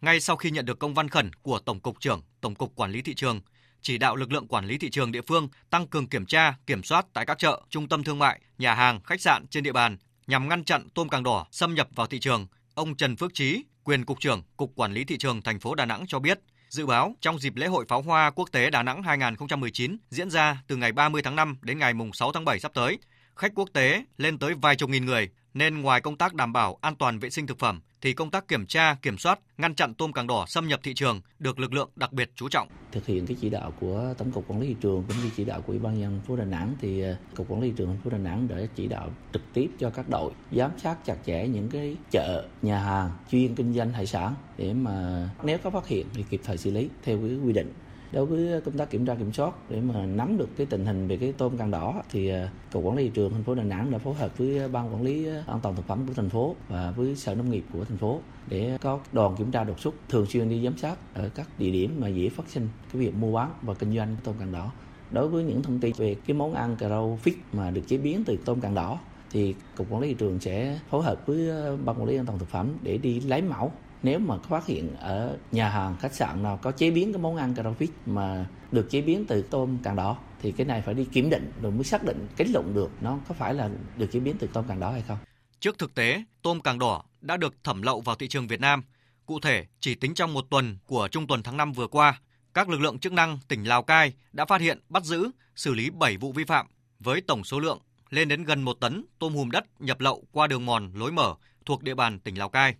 Ngay 0.00 0.20
sau 0.20 0.36
khi 0.36 0.50
nhận 0.50 0.64
được 0.64 0.78
công 0.78 0.94
văn 0.94 1.08
khẩn 1.08 1.30
của 1.42 1.58
Tổng 1.58 1.80
cục 1.80 2.00
trưởng 2.00 2.22
Tổng 2.40 2.54
cục 2.54 2.74
Quản 2.74 2.90
lý 2.90 3.02
thị 3.02 3.14
trường, 3.14 3.40
chỉ 3.82 3.98
đạo 3.98 4.16
lực 4.16 4.32
lượng 4.32 4.48
quản 4.48 4.66
lý 4.66 4.78
thị 4.78 4.90
trường 4.90 5.12
địa 5.12 5.22
phương 5.22 5.48
tăng 5.70 5.86
cường 5.86 6.08
kiểm 6.08 6.26
tra, 6.26 6.54
kiểm 6.66 6.82
soát 6.82 7.06
tại 7.12 7.26
các 7.26 7.38
chợ, 7.38 7.62
trung 7.70 7.88
tâm 7.88 8.04
thương 8.04 8.18
mại, 8.18 8.40
nhà 8.58 8.74
hàng, 8.74 9.00
khách 9.00 9.20
sạn 9.20 9.46
trên 9.46 9.62
địa 9.62 9.72
bàn 9.72 9.96
nhằm 10.26 10.48
ngăn 10.48 10.64
chặn 10.64 10.88
tôm 10.94 11.08
càng 11.08 11.22
đỏ 11.22 11.46
xâm 11.50 11.74
nhập 11.74 11.88
vào 11.94 12.06
thị 12.06 12.20
trường. 12.20 12.46
Ông 12.74 12.96
Trần 12.96 13.16
Phước 13.16 13.34
Trí, 13.34 13.64
quyền 13.84 14.04
cục 14.04 14.20
trưởng 14.20 14.42
Cục 14.56 14.72
Quản 14.76 14.92
lý 14.92 15.04
thị 15.04 15.16
trường 15.18 15.42
thành 15.42 15.60
phố 15.60 15.74
Đà 15.74 15.86
Nẵng 15.86 16.04
cho 16.08 16.18
biết, 16.18 16.40
Dự 16.72 16.86
báo 16.86 17.14
trong 17.20 17.38
dịp 17.38 17.56
lễ 17.56 17.66
hội 17.66 17.84
pháo 17.88 18.02
hoa 18.02 18.30
quốc 18.30 18.48
tế 18.52 18.70
Đà 18.70 18.82
Nẵng 18.82 19.02
2019 19.02 19.96
diễn 20.10 20.30
ra 20.30 20.62
từ 20.66 20.76
ngày 20.76 20.92
30 20.92 21.22
tháng 21.22 21.36
5 21.36 21.56
đến 21.62 21.78
ngày 21.78 21.92
6 22.14 22.32
tháng 22.32 22.44
7 22.44 22.60
sắp 22.60 22.72
tới, 22.74 22.98
khách 23.36 23.52
quốc 23.54 23.68
tế 23.72 24.04
lên 24.16 24.38
tới 24.38 24.54
vài 24.54 24.76
chục 24.76 24.90
nghìn 24.90 25.06
người, 25.06 25.30
nên 25.54 25.82
ngoài 25.82 26.00
công 26.00 26.16
tác 26.16 26.34
đảm 26.34 26.52
bảo 26.52 26.78
an 26.80 26.96
toàn 26.96 27.18
vệ 27.18 27.30
sinh 27.30 27.46
thực 27.46 27.58
phẩm 27.58 27.80
thì 28.00 28.12
công 28.12 28.30
tác 28.30 28.48
kiểm 28.48 28.66
tra, 28.66 28.94
kiểm 29.02 29.18
soát, 29.18 29.40
ngăn 29.58 29.74
chặn 29.74 29.94
tôm 29.94 30.12
càng 30.12 30.26
đỏ 30.26 30.44
xâm 30.48 30.68
nhập 30.68 30.80
thị 30.82 30.94
trường 30.94 31.20
được 31.38 31.58
lực 31.58 31.72
lượng 31.72 31.90
đặc 31.96 32.12
biệt 32.12 32.30
chú 32.34 32.48
trọng. 32.48 32.68
Thực 32.92 33.06
hiện 33.06 33.26
cái 33.26 33.36
chỉ 33.40 33.50
đạo 33.50 33.72
của 33.80 34.14
Tổng 34.18 34.32
cục 34.32 34.48
Quản 34.48 34.60
lý 34.60 34.66
thị 34.68 34.76
trường 34.80 35.04
cũng 35.08 35.16
như 35.16 35.30
chỉ 35.36 35.44
đạo 35.44 35.60
của 35.60 35.72
Ủy 35.72 35.78
ban 35.78 36.00
nhân 36.00 36.20
phố 36.26 36.36
Đà 36.36 36.44
Nẵng 36.44 36.74
thì 36.80 37.00
ờ, 37.00 37.16
cục 37.36 37.50
Quản 37.50 37.60
lý 37.60 37.68
thị 37.68 37.74
trường 37.76 37.86
thành 37.86 38.00
phố 38.04 38.10
Đà 38.10 38.18
Nẵng 38.18 38.48
đã 38.48 38.56
chỉ 38.74 38.86
đạo 38.86 39.10
trực 39.32 39.42
tiếp 39.52 39.70
cho 39.78 39.90
các 39.90 40.08
đội 40.08 40.32
giám 40.52 40.70
sát 40.78 41.04
chặt 41.04 41.16
chẽ 41.26 41.48
những 41.48 41.68
cái 41.68 41.96
chợ, 42.10 42.48
nhà 42.62 42.78
hàng 42.78 43.10
chuyên 43.30 43.54
kinh 43.54 43.74
doanh 43.74 43.92
hải 43.92 44.06
sản 44.06 44.34
để 44.58 44.74
mà 44.74 45.28
nếu 45.42 45.58
có 45.58 45.70
phát 45.70 45.86
hiện 45.86 46.06
thì 46.14 46.24
kịp 46.30 46.40
thời 46.44 46.56
xử 46.56 46.70
lý 46.70 46.88
theo 47.04 47.18
cái 47.18 47.36
quy 47.44 47.52
định 47.52 47.72
đối 48.12 48.26
với 48.26 48.60
công 48.60 48.78
tác 48.78 48.90
kiểm 48.90 49.06
tra, 49.06 49.14
kiểm 49.14 49.32
soát 49.32 49.54
để 49.68 49.80
mà 49.80 50.06
nắm 50.06 50.38
được 50.38 50.48
cái 50.56 50.66
tình 50.66 50.86
hình 50.86 51.08
về 51.08 51.16
cái 51.16 51.34
tôm 51.38 51.56
càng 51.58 51.70
đỏ 51.70 52.02
thì 52.10 52.28
à, 52.28 52.50
cục 52.72 52.84
quản 52.84 52.96
lý 52.96 53.04
thị 53.04 53.10
trường 53.14 53.32
thành 53.32 53.42
phố 53.42 53.54
Đà 53.54 53.62
Nẵng 53.62 53.90
đã 53.90 53.98
phối 53.98 54.14
hợp 54.14 54.38
với 54.38 54.58
à, 54.58 54.68
ban 54.68 54.94
quản 54.94 55.02
lý 55.02 55.26
à, 55.26 55.44
an 55.46 55.60
toàn 55.62 55.76
thực 55.76 55.86
phẩm 55.86 56.06
của 56.06 56.14
thành 56.14 56.28
phố 56.28 56.56
và 56.68 56.90
với 56.90 57.16
sở 57.16 57.34
nông 57.34 57.50
nghiệp 57.50 57.64
của 57.72 57.84
thành 57.84 57.98
phố 57.98 58.20
để 58.48 58.78
có 58.80 58.98
đoàn 59.12 59.36
kiểm 59.36 59.50
tra 59.50 59.64
đột 59.64 59.80
xuất, 59.80 59.94
thường 60.08 60.26
xuyên 60.26 60.48
đi 60.48 60.64
giám 60.64 60.76
sát 60.76 61.14
ở 61.14 61.28
các 61.34 61.48
địa 61.58 61.70
điểm 61.70 61.96
mà 62.00 62.08
dễ 62.08 62.28
phát 62.28 62.48
sinh 62.48 62.68
cái 62.92 63.02
việc 63.02 63.14
mua 63.14 63.32
bán 63.32 63.50
và 63.62 63.74
kinh 63.74 63.96
doanh 63.96 64.16
tôm 64.24 64.34
càng 64.38 64.52
đỏ. 64.52 64.72
Đối 65.10 65.28
với 65.28 65.44
những 65.44 65.62
thông 65.62 65.78
tin 65.78 65.92
về 65.96 66.16
cái 66.26 66.36
món 66.36 66.54
ăn 66.54 66.76
cà 66.76 66.88
rau 66.88 67.18
fit 67.24 67.32
mà 67.52 67.70
được 67.70 67.82
chế 67.86 67.96
biến 67.96 68.22
từ 68.26 68.38
tôm 68.44 68.60
càng 68.60 68.74
đỏ 68.74 68.98
thì 69.30 69.54
cục 69.76 69.86
quản 69.90 70.02
lý 70.02 70.08
thị 70.08 70.14
trường 70.14 70.40
sẽ 70.40 70.78
phối 70.90 71.02
hợp 71.02 71.26
với 71.26 71.50
ban 71.84 71.96
quản 71.96 72.04
lý 72.04 72.16
an 72.16 72.26
toàn 72.26 72.38
thực 72.38 72.48
phẩm 72.48 72.68
để 72.82 72.98
đi 72.98 73.20
lấy 73.20 73.42
mẫu 73.42 73.72
nếu 74.02 74.18
mà 74.18 74.38
phát 74.38 74.66
hiện 74.66 74.96
ở 74.96 75.38
nhà 75.52 75.68
hàng 75.68 75.96
khách 76.00 76.14
sạn 76.14 76.42
nào 76.42 76.58
có 76.62 76.72
chế 76.72 76.90
biến 76.90 77.12
cái 77.12 77.22
món 77.22 77.36
ăn 77.36 77.54
cà 77.54 77.62
rô 77.62 77.72
fish 77.72 77.92
mà 78.06 78.46
được 78.72 78.90
chế 78.90 79.00
biến 79.00 79.24
từ 79.28 79.42
tôm 79.42 79.78
càng 79.82 79.96
đỏ 79.96 80.18
thì 80.42 80.52
cái 80.52 80.66
này 80.66 80.82
phải 80.82 80.94
đi 80.94 81.04
kiểm 81.04 81.30
định 81.30 81.52
rồi 81.62 81.72
mới 81.72 81.84
xác 81.84 82.04
định 82.04 82.26
kết 82.36 82.48
luận 82.48 82.74
được 82.74 82.90
nó 83.00 83.18
có 83.28 83.34
phải 83.34 83.54
là 83.54 83.70
được 83.96 84.06
chế 84.12 84.20
biến 84.20 84.36
từ 84.38 84.48
tôm 84.52 84.64
càng 84.68 84.80
đỏ 84.80 84.90
hay 84.90 85.02
không. 85.08 85.18
Trước 85.60 85.78
thực 85.78 85.94
tế, 85.94 86.24
tôm 86.42 86.60
càng 86.60 86.78
đỏ 86.78 87.02
đã 87.20 87.36
được 87.36 87.64
thẩm 87.64 87.82
lậu 87.82 88.00
vào 88.00 88.16
thị 88.16 88.28
trường 88.28 88.46
Việt 88.46 88.60
Nam. 88.60 88.82
Cụ 89.26 89.40
thể, 89.40 89.66
chỉ 89.80 89.94
tính 89.94 90.14
trong 90.14 90.34
một 90.34 90.44
tuần 90.50 90.78
của 90.86 91.08
trung 91.08 91.26
tuần 91.26 91.42
tháng 91.42 91.56
5 91.56 91.72
vừa 91.72 91.86
qua, 91.86 92.20
các 92.54 92.68
lực 92.68 92.80
lượng 92.80 92.98
chức 92.98 93.12
năng 93.12 93.38
tỉnh 93.48 93.64
Lào 93.64 93.82
Cai 93.82 94.12
đã 94.32 94.44
phát 94.44 94.60
hiện, 94.60 94.78
bắt 94.88 95.04
giữ, 95.04 95.30
xử 95.56 95.74
lý 95.74 95.90
7 95.90 96.16
vụ 96.16 96.32
vi 96.32 96.44
phạm 96.44 96.66
với 97.00 97.20
tổng 97.20 97.44
số 97.44 97.60
lượng 97.60 97.78
lên 98.10 98.28
đến 98.28 98.44
gần 98.44 98.62
1 98.62 98.72
tấn 98.80 99.04
tôm 99.18 99.34
hùm 99.34 99.50
đất 99.50 99.64
nhập 99.80 100.00
lậu 100.00 100.24
qua 100.32 100.46
đường 100.46 100.66
mòn 100.66 100.92
lối 100.94 101.12
mở 101.12 101.34
thuộc 101.66 101.82
địa 101.82 101.94
bàn 101.94 102.18
tỉnh 102.18 102.38
Lào 102.38 102.48
Cai. 102.48 102.74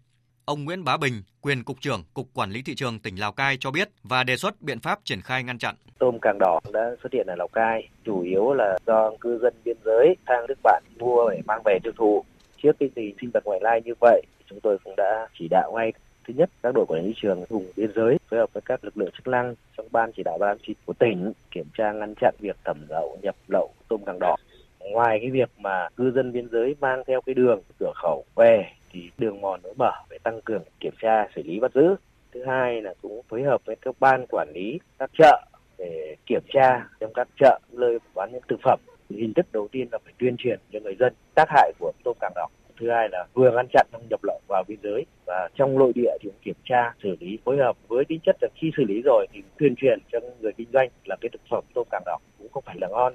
Ông 0.44 0.64
Nguyễn 0.64 0.84
Bá 0.84 0.96
Bình, 0.96 1.12
quyền 1.40 1.64
cục 1.64 1.80
trưởng 1.80 2.04
Cục 2.14 2.26
Quản 2.34 2.50
lý 2.50 2.62
thị 2.62 2.74
trường 2.74 2.98
tỉnh 2.98 3.16
Lào 3.16 3.32
Cai 3.32 3.56
cho 3.60 3.70
biết 3.70 3.88
và 4.02 4.24
đề 4.24 4.36
xuất 4.36 4.62
biện 4.62 4.80
pháp 4.80 4.98
triển 5.04 5.20
khai 5.20 5.42
ngăn 5.42 5.58
chặn. 5.58 5.74
Tôm 5.98 6.18
càng 6.22 6.38
đỏ 6.40 6.60
đã 6.72 6.90
xuất 7.02 7.12
hiện 7.12 7.26
ở 7.26 7.34
Lào 7.36 7.48
Cai, 7.48 7.88
chủ 8.04 8.22
yếu 8.22 8.52
là 8.52 8.78
do 8.86 9.10
cư 9.20 9.38
dân 9.42 9.54
biên 9.64 9.76
giới 9.84 10.16
sang 10.28 10.46
nước 10.48 10.58
bạn 10.62 10.82
mua 10.98 11.30
để 11.30 11.40
mang 11.46 11.62
về 11.64 11.78
tiêu 11.82 11.92
thụ. 11.96 12.24
Trước 12.62 12.72
cái 12.78 12.90
gì 12.96 13.14
sinh 13.20 13.30
vật 13.34 13.44
ngoại 13.44 13.60
lai 13.62 13.80
như 13.84 13.92
vậy, 14.00 14.22
chúng 14.50 14.60
tôi 14.60 14.78
cũng 14.84 14.94
đã 14.96 15.28
chỉ 15.38 15.48
đạo 15.50 15.72
ngay 15.76 15.92
thứ 16.28 16.34
nhất 16.36 16.50
các 16.62 16.74
đội 16.74 16.84
quản 16.88 17.02
lý 17.02 17.08
thị 17.08 17.14
trường 17.22 17.44
vùng 17.48 17.66
biên 17.76 17.90
giới 17.96 18.18
phối 18.30 18.40
hợp 18.40 18.52
với 18.52 18.62
các 18.66 18.84
lực 18.84 18.96
lượng 18.96 19.10
chức 19.16 19.26
năng 19.26 19.54
trong 19.76 19.86
ban 19.90 20.12
chỉ 20.16 20.22
đạo 20.22 20.38
ban 20.40 20.56
chỉ 20.66 20.74
của 20.86 20.92
tỉnh 20.92 21.32
kiểm 21.50 21.66
tra 21.78 21.92
ngăn 21.92 22.14
chặn 22.20 22.34
việc 22.40 22.56
thẩm 22.64 22.76
lậu 22.88 23.18
nhập 23.22 23.36
lậu 23.48 23.70
tôm 23.88 24.00
càng 24.06 24.18
đỏ 24.20 24.36
ngoài 24.80 25.18
cái 25.20 25.30
việc 25.30 25.50
mà 25.58 25.88
cư 25.96 26.12
dân 26.14 26.32
biên 26.32 26.48
giới 26.52 26.76
mang 26.80 27.02
theo 27.06 27.20
cái 27.26 27.34
đường 27.34 27.60
cửa 27.80 27.92
khẩu 27.94 28.24
về 28.36 28.64
thì 28.92 29.10
đường 29.18 29.40
mòn 29.40 29.60
lối 29.64 29.74
mở 29.76 29.92
phải 30.08 30.18
tăng 30.18 30.40
cường 30.40 30.62
kiểm 30.80 30.94
tra, 31.00 31.28
xử 31.34 31.42
lý, 31.42 31.60
bắt 31.60 31.74
giữ. 31.74 31.96
Thứ 32.32 32.44
hai 32.46 32.82
là 32.82 32.94
cũng 33.02 33.22
phối 33.28 33.42
hợp 33.42 33.60
với 33.64 33.76
các 33.76 33.94
ban 34.00 34.26
quản 34.26 34.48
lý 34.54 34.78
các 34.98 35.10
chợ 35.18 35.42
để 35.78 36.16
kiểm 36.26 36.42
tra 36.48 36.86
trong 37.00 37.12
các 37.14 37.28
chợ, 37.40 37.58
nơi 37.72 37.98
bán 38.14 38.32
những 38.32 38.42
thực 38.48 38.60
phẩm. 38.62 38.80
Hình 39.10 39.34
thức 39.34 39.46
đầu 39.52 39.68
tiên 39.72 39.88
là 39.92 39.98
phải 40.04 40.12
tuyên 40.18 40.36
truyền 40.38 40.58
cho 40.72 40.80
người 40.80 40.96
dân 41.00 41.12
tác 41.34 41.48
hại 41.48 41.72
của 41.78 41.92
tôm 42.04 42.16
càng 42.20 42.32
đỏ. 42.34 42.48
Thứ 42.80 42.90
hai 42.90 43.08
là 43.12 43.26
vừa 43.34 43.50
ngăn 43.50 43.66
chặn 43.72 43.86
trong 43.92 44.02
nhập 44.10 44.20
lậu 44.22 44.40
vào 44.48 44.64
biên 44.68 44.78
giới 44.82 45.06
và 45.26 45.48
trong 45.54 45.78
nội 45.78 45.92
địa 45.94 46.10
thì 46.20 46.30
cũng 46.30 46.40
kiểm 46.42 46.54
tra, 46.64 46.94
xử 47.02 47.16
lý, 47.20 47.38
phối 47.44 47.56
hợp 47.56 47.76
với 47.88 48.04
tính 48.04 48.20
chất 48.22 48.36
là 48.40 48.48
khi 48.54 48.70
xử 48.76 48.84
lý 48.84 49.02
rồi 49.04 49.26
thì 49.32 49.42
tuyên 49.58 49.74
truyền 49.76 49.98
cho 50.12 50.18
người 50.40 50.52
kinh 50.52 50.68
doanh 50.72 50.88
là 51.04 51.16
cái 51.20 51.28
thực 51.32 51.40
phẩm 51.50 51.64
tôm 51.74 51.86
càng 51.90 52.02
đỏ 52.06 52.18
cũng 52.38 52.48
không 52.52 52.64
phải 52.66 52.76
là 52.80 52.88
ngon. 52.88 53.12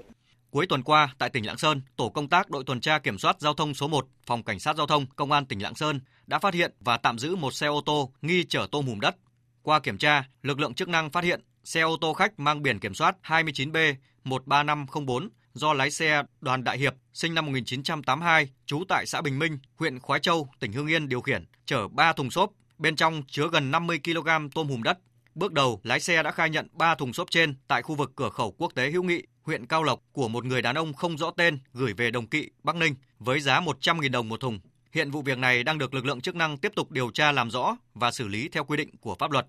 Cuối 0.57 0.67
tuần 0.67 0.83
qua, 0.83 1.15
tại 1.17 1.29
tỉnh 1.29 1.45
Lạng 1.45 1.57
Sơn, 1.57 1.81
tổ 1.95 2.09
công 2.09 2.29
tác 2.29 2.49
đội 2.49 2.63
tuần 2.63 2.81
tra 2.81 2.99
kiểm 2.99 3.17
soát 3.17 3.35
giao 3.39 3.53
thông 3.53 3.73
số 3.73 3.87
1, 3.87 4.07
phòng 4.25 4.43
cảnh 4.43 4.59
sát 4.59 4.75
giao 4.75 4.87
thông, 4.87 5.05
công 5.15 5.31
an 5.31 5.45
tỉnh 5.45 5.59
Lạng 5.59 5.75
Sơn 5.75 5.99
đã 6.27 6.39
phát 6.39 6.53
hiện 6.53 6.73
và 6.79 6.97
tạm 6.97 7.19
giữ 7.19 7.35
một 7.35 7.53
xe 7.53 7.67
ô 7.67 7.81
tô 7.85 8.11
nghi 8.21 8.43
chở 8.43 8.67
tôm 8.71 8.87
hùm 8.87 8.99
đất. 8.99 9.15
Qua 9.61 9.79
kiểm 9.79 9.97
tra, 9.97 10.23
lực 10.41 10.59
lượng 10.59 10.73
chức 10.73 10.89
năng 10.89 11.11
phát 11.11 11.23
hiện 11.23 11.41
xe 11.63 11.81
ô 11.81 11.97
tô 12.01 12.13
khách 12.13 12.39
mang 12.39 12.63
biển 12.63 12.79
kiểm 12.79 12.93
soát 12.93 13.15
29B 13.23 13.93
13504 14.23 15.29
do 15.53 15.73
lái 15.73 15.91
xe 15.91 16.23
Đoàn 16.41 16.63
Đại 16.63 16.77
Hiệp 16.77 16.93
sinh 17.13 17.33
năm 17.33 17.45
1982, 17.45 18.49
trú 18.65 18.83
tại 18.89 19.05
xã 19.05 19.21
Bình 19.21 19.39
Minh, 19.39 19.59
huyện 19.75 19.99
Khói 19.99 20.19
Châu, 20.19 20.49
tỉnh 20.59 20.73
Hưng 20.73 20.87
Yên 20.87 21.09
điều 21.09 21.21
khiển, 21.21 21.45
chở 21.65 21.87
3 21.87 22.13
thùng 22.13 22.31
xốp, 22.31 22.51
bên 22.77 22.95
trong 22.95 23.21
chứa 23.27 23.47
gần 23.51 23.71
50 23.71 23.99
kg 24.03 24.29
tôm 24.55 24.67
hùm 24.67 24.83
đất. 24.83 24.97
Bước 25.35 25.53
đầu, 25.53 25.81
lái 25.83 25.99
xe 25.99 26.23
đã 26.23 26.31
khai 26.31 26.49
nhận 26.49 26.67
3 26.71 26.95
thùng 26.95 27.13
xốp 27.13 27.31
trên 27.31 27.55
tại 27.67 27.81
khu 27.81 27.95
vực 27.95 28.11
cửa 28.15 28.29
khẩu 28.29 28.51
quốc 28.57 28.71
tế 28.75 28.91
Hữu 28.91 29.03
Nghị, 29.03 29.23
huyện 29.47 29.65
Cao 29.65 29.83
Lộc 29.83 30.01
của 30.11 30.27
một 30.27 30.45
người 30.45 30.61
đàn 30.61 30.75
ông 30.75 30.93
không 30.93 31.17
rõ 31.17 31.31
tên 31.37 31.59
gửi 31.73 31.93
về 31.93 32.11
Đồng 32.11 32.27
Kỵ, 32.27 32.49
Bắc 32.63 32.75
Ninh 32.75 32.95
với 33.19 33.39
giá 33.39 33.61
100.000 33.61 34.11
đồng 34.11 34.29
một 34.29 34.39
thùng. 34.39 34.59
Hiện 34.91 35.11
vụ 35.11 35.21
việc 35.21 35.37
này 35.37 35.63
đang 35.63 35.77
được 35.77 35.93
lực 35.93 36.05
lượng 36.05 36.21
chức 36.21 36.35
năng 36.35 36.57
tiếp 36.57 36.71
tục 36.75 36.91
điều 36.91 37.11
tra 37.11 37.31
làm 37.31 37.51
rõ 37.51 37.77
và 37.93 38.11
xử 38.11 38.27
lý 38.27 38.49
theo 38.49 38.63
quy 38.63 38.77
định 38.77 38.89
của 39.01 39.15
pháp 39.19 39.31
luật. 39.31 39.47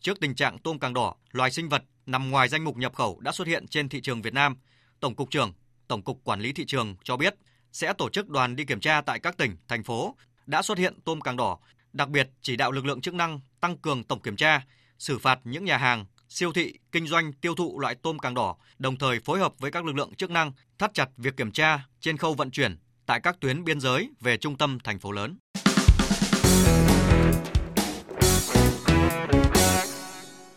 Trước 0.00 0.20
tình 0.20 0.34
trạng 0.34 0.58
tôm 0.58 0.78
càng 0.78 0.94
đỏ, 0.94 1.14
loài 1.32 1.50
sinh 1.50 1.68
vật 1.68 1.84
nằm 2.06 2.30
ngoài 2.30 2.48
danh 2.48 2.64
mục 2.64 2.76
nhập 2.76 2.94
khẩu 2.94 3.20
đã 3.20 3.32
xuất 3.32 3.48
hiện 3.48 3.66
trên 3.66 3.88
thị 3.88 4.00
trường 4.00 4.22
Việt 4.22 4.34
Nam, 4.34 4.56
Tổng 5.00 5.14
cục 5.14 5.30
trưởng 5.30 5.52
Tổng 5.88 6.02
cục 6.02 6.20
Quản 6.24 6.40
lý 6.40 6.52
thị 6.52 6.64
trường 6.66 6.96
cho 7.04 7.16
biết 7.16 7.34
sẽ 7.72 7.92
tổ 7.92 8.08
chức 8.08 8.28
đoàn 8.28 8.56
đi 8.56 8.64
kiểm 8.64 8.80
tra 8.80 9.00
tại 9.00 9.18
các 9.18 9.36
tỉnh, 9.36 9.56
thành 9.68 9.82
phố 9.82 10.16
đã 10.46 10.62
xuất 10.62 10.78
hiện 10.78 11.00
tôm 11.04 11.20
càng 11.20 11.36
đỏ, 11.36 11.58
đặc 11.92 12.08
biệt 12.08 12.30
chỉ 12.42 12.56
đạo 12.56 12.72
lực 12.72 12.84
lượng 12.84 13.00
chức 13.00 13.14
năng 13.14 13.40
tăng 13.60 13.78
cường 13.78 14.04
tổng 14.04 14.20
kiểm 14.20 14.36
tra, 14.36 14.62
xử 14.98 15.18
phạt 15.18 15.40
những 15.44 15.64
nhà 15.64 15.76
hàng, 15.76 16.06
siêu 16.30 16.52
thị 16.52 16.74
kinh 16.92 17.06
doanh 17.06 17.32
tiêu 17.32 17.54
thụ 17.54 17.78
loại 17.80 17.94
tôm 17.94 18.18
càng 18.18 18.34
đỏ, 18.34 18.56
đồng 18.78 18.96
thời 18.96 19.20
phối 19.20 19.38
hợp 19.38 19.52
với 19.58 19.70
các 19.70 19.84
lực 19.84 19.96
lượng 19.96 20.14
chức 20.14 20.30
năng 20.30 20.52
thắt 20.78 20.94
chặt 20.94 21.08
việc 21.16 21.36
kiểm 21.36 21.52
tra 21.52 21.86
trên 22.00 22.16
khâu 22.16 22.34
vận 22.34 22.50
chuyển 22.50 22.76
tại 23.06 23.20
các 23.20 23.40
tuyến 23.40 23.64
biên 23.64 23.80
giới 23.80 24.10
về 24.20 24.36
trung 24.36 24.56
tâm 24.56 24.78
thành 24.84 24.98
phố 24.98 25.12
lớn. 25.12 25.36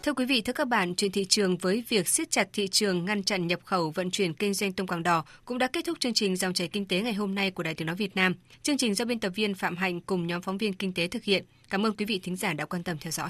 Thưa 0.04 0.14
quý 0.14 0.26
vị, 0.26 0.42
thưa 0.42 0.54
các 0.54 0.68
bạn, 0.68 0.96
chuyện 0.96 1.12
thị 1.12 1.26
trường 1.26 1.58
với 1.58 1.84
việc 1.90 2.08
siết 2.08 2.32
chặt 2.32 2.50
thị 2.54 2.68
trường 2.68 3.06
ngăn 3.06 3.24
chặn 3.24 3.48
nhập 3.48 3.60
khẩu 3.66 3.92
vận 3.92 4.12
chuyển 4.12 4.34
kinh 4.34 4.54
doanh 4.54 4.74
tôm 4.74 4.88
càng 4.88 5.04
đỏ 5.04 5.26
cũng 5.46 5.58
đã 5.58 5.68
kết 5.68 5.86
thúc 5.86 6.00
chương 6.00 6.14
trình 6.14 6.36
dòng 6.36 6.54
chảy 6.54 6.68
kinh 6.68 6.86
tế 6.86 7.02
ngày 7.02 7.14
hôm 7.14 7.36
nay 7.36 7.52
của 7.52 7.64
Đài 7.64 7.76
Tiếng 7.76 7.86
nói 7.88 7.96
Việt 7.96 8.16
Nam. 8.16 8.36
Chương 8.64 8.78
trình 8.78 8.96
do 8.96 9.06
biên 9.06 9.20
tập 9.20 9.30
viên 9.36 9.56
Phạm 9.56 9.78
Hạnh 9.78 10.02
cùng 10.02 10.28
nhóm 10.28 10.42
phóng 10.42 10.58
viên 10.58 10.74
kinh 10.74 10.94
tế 10.94 11.08
thực 11.08 11.24
hiện. 11.24 11.46
Cảm 11.70 11.86
ơn 11.86 11.96
quý 11.96 12.06
vị 12.06 12.20
thính 12.24 12.36
giả 12.36 12.54
đã 12.54 12.66
quan 12.66 12.84
tâm 12.84 12.98
theo 12.98 13.12
dõi. 13.12 13.30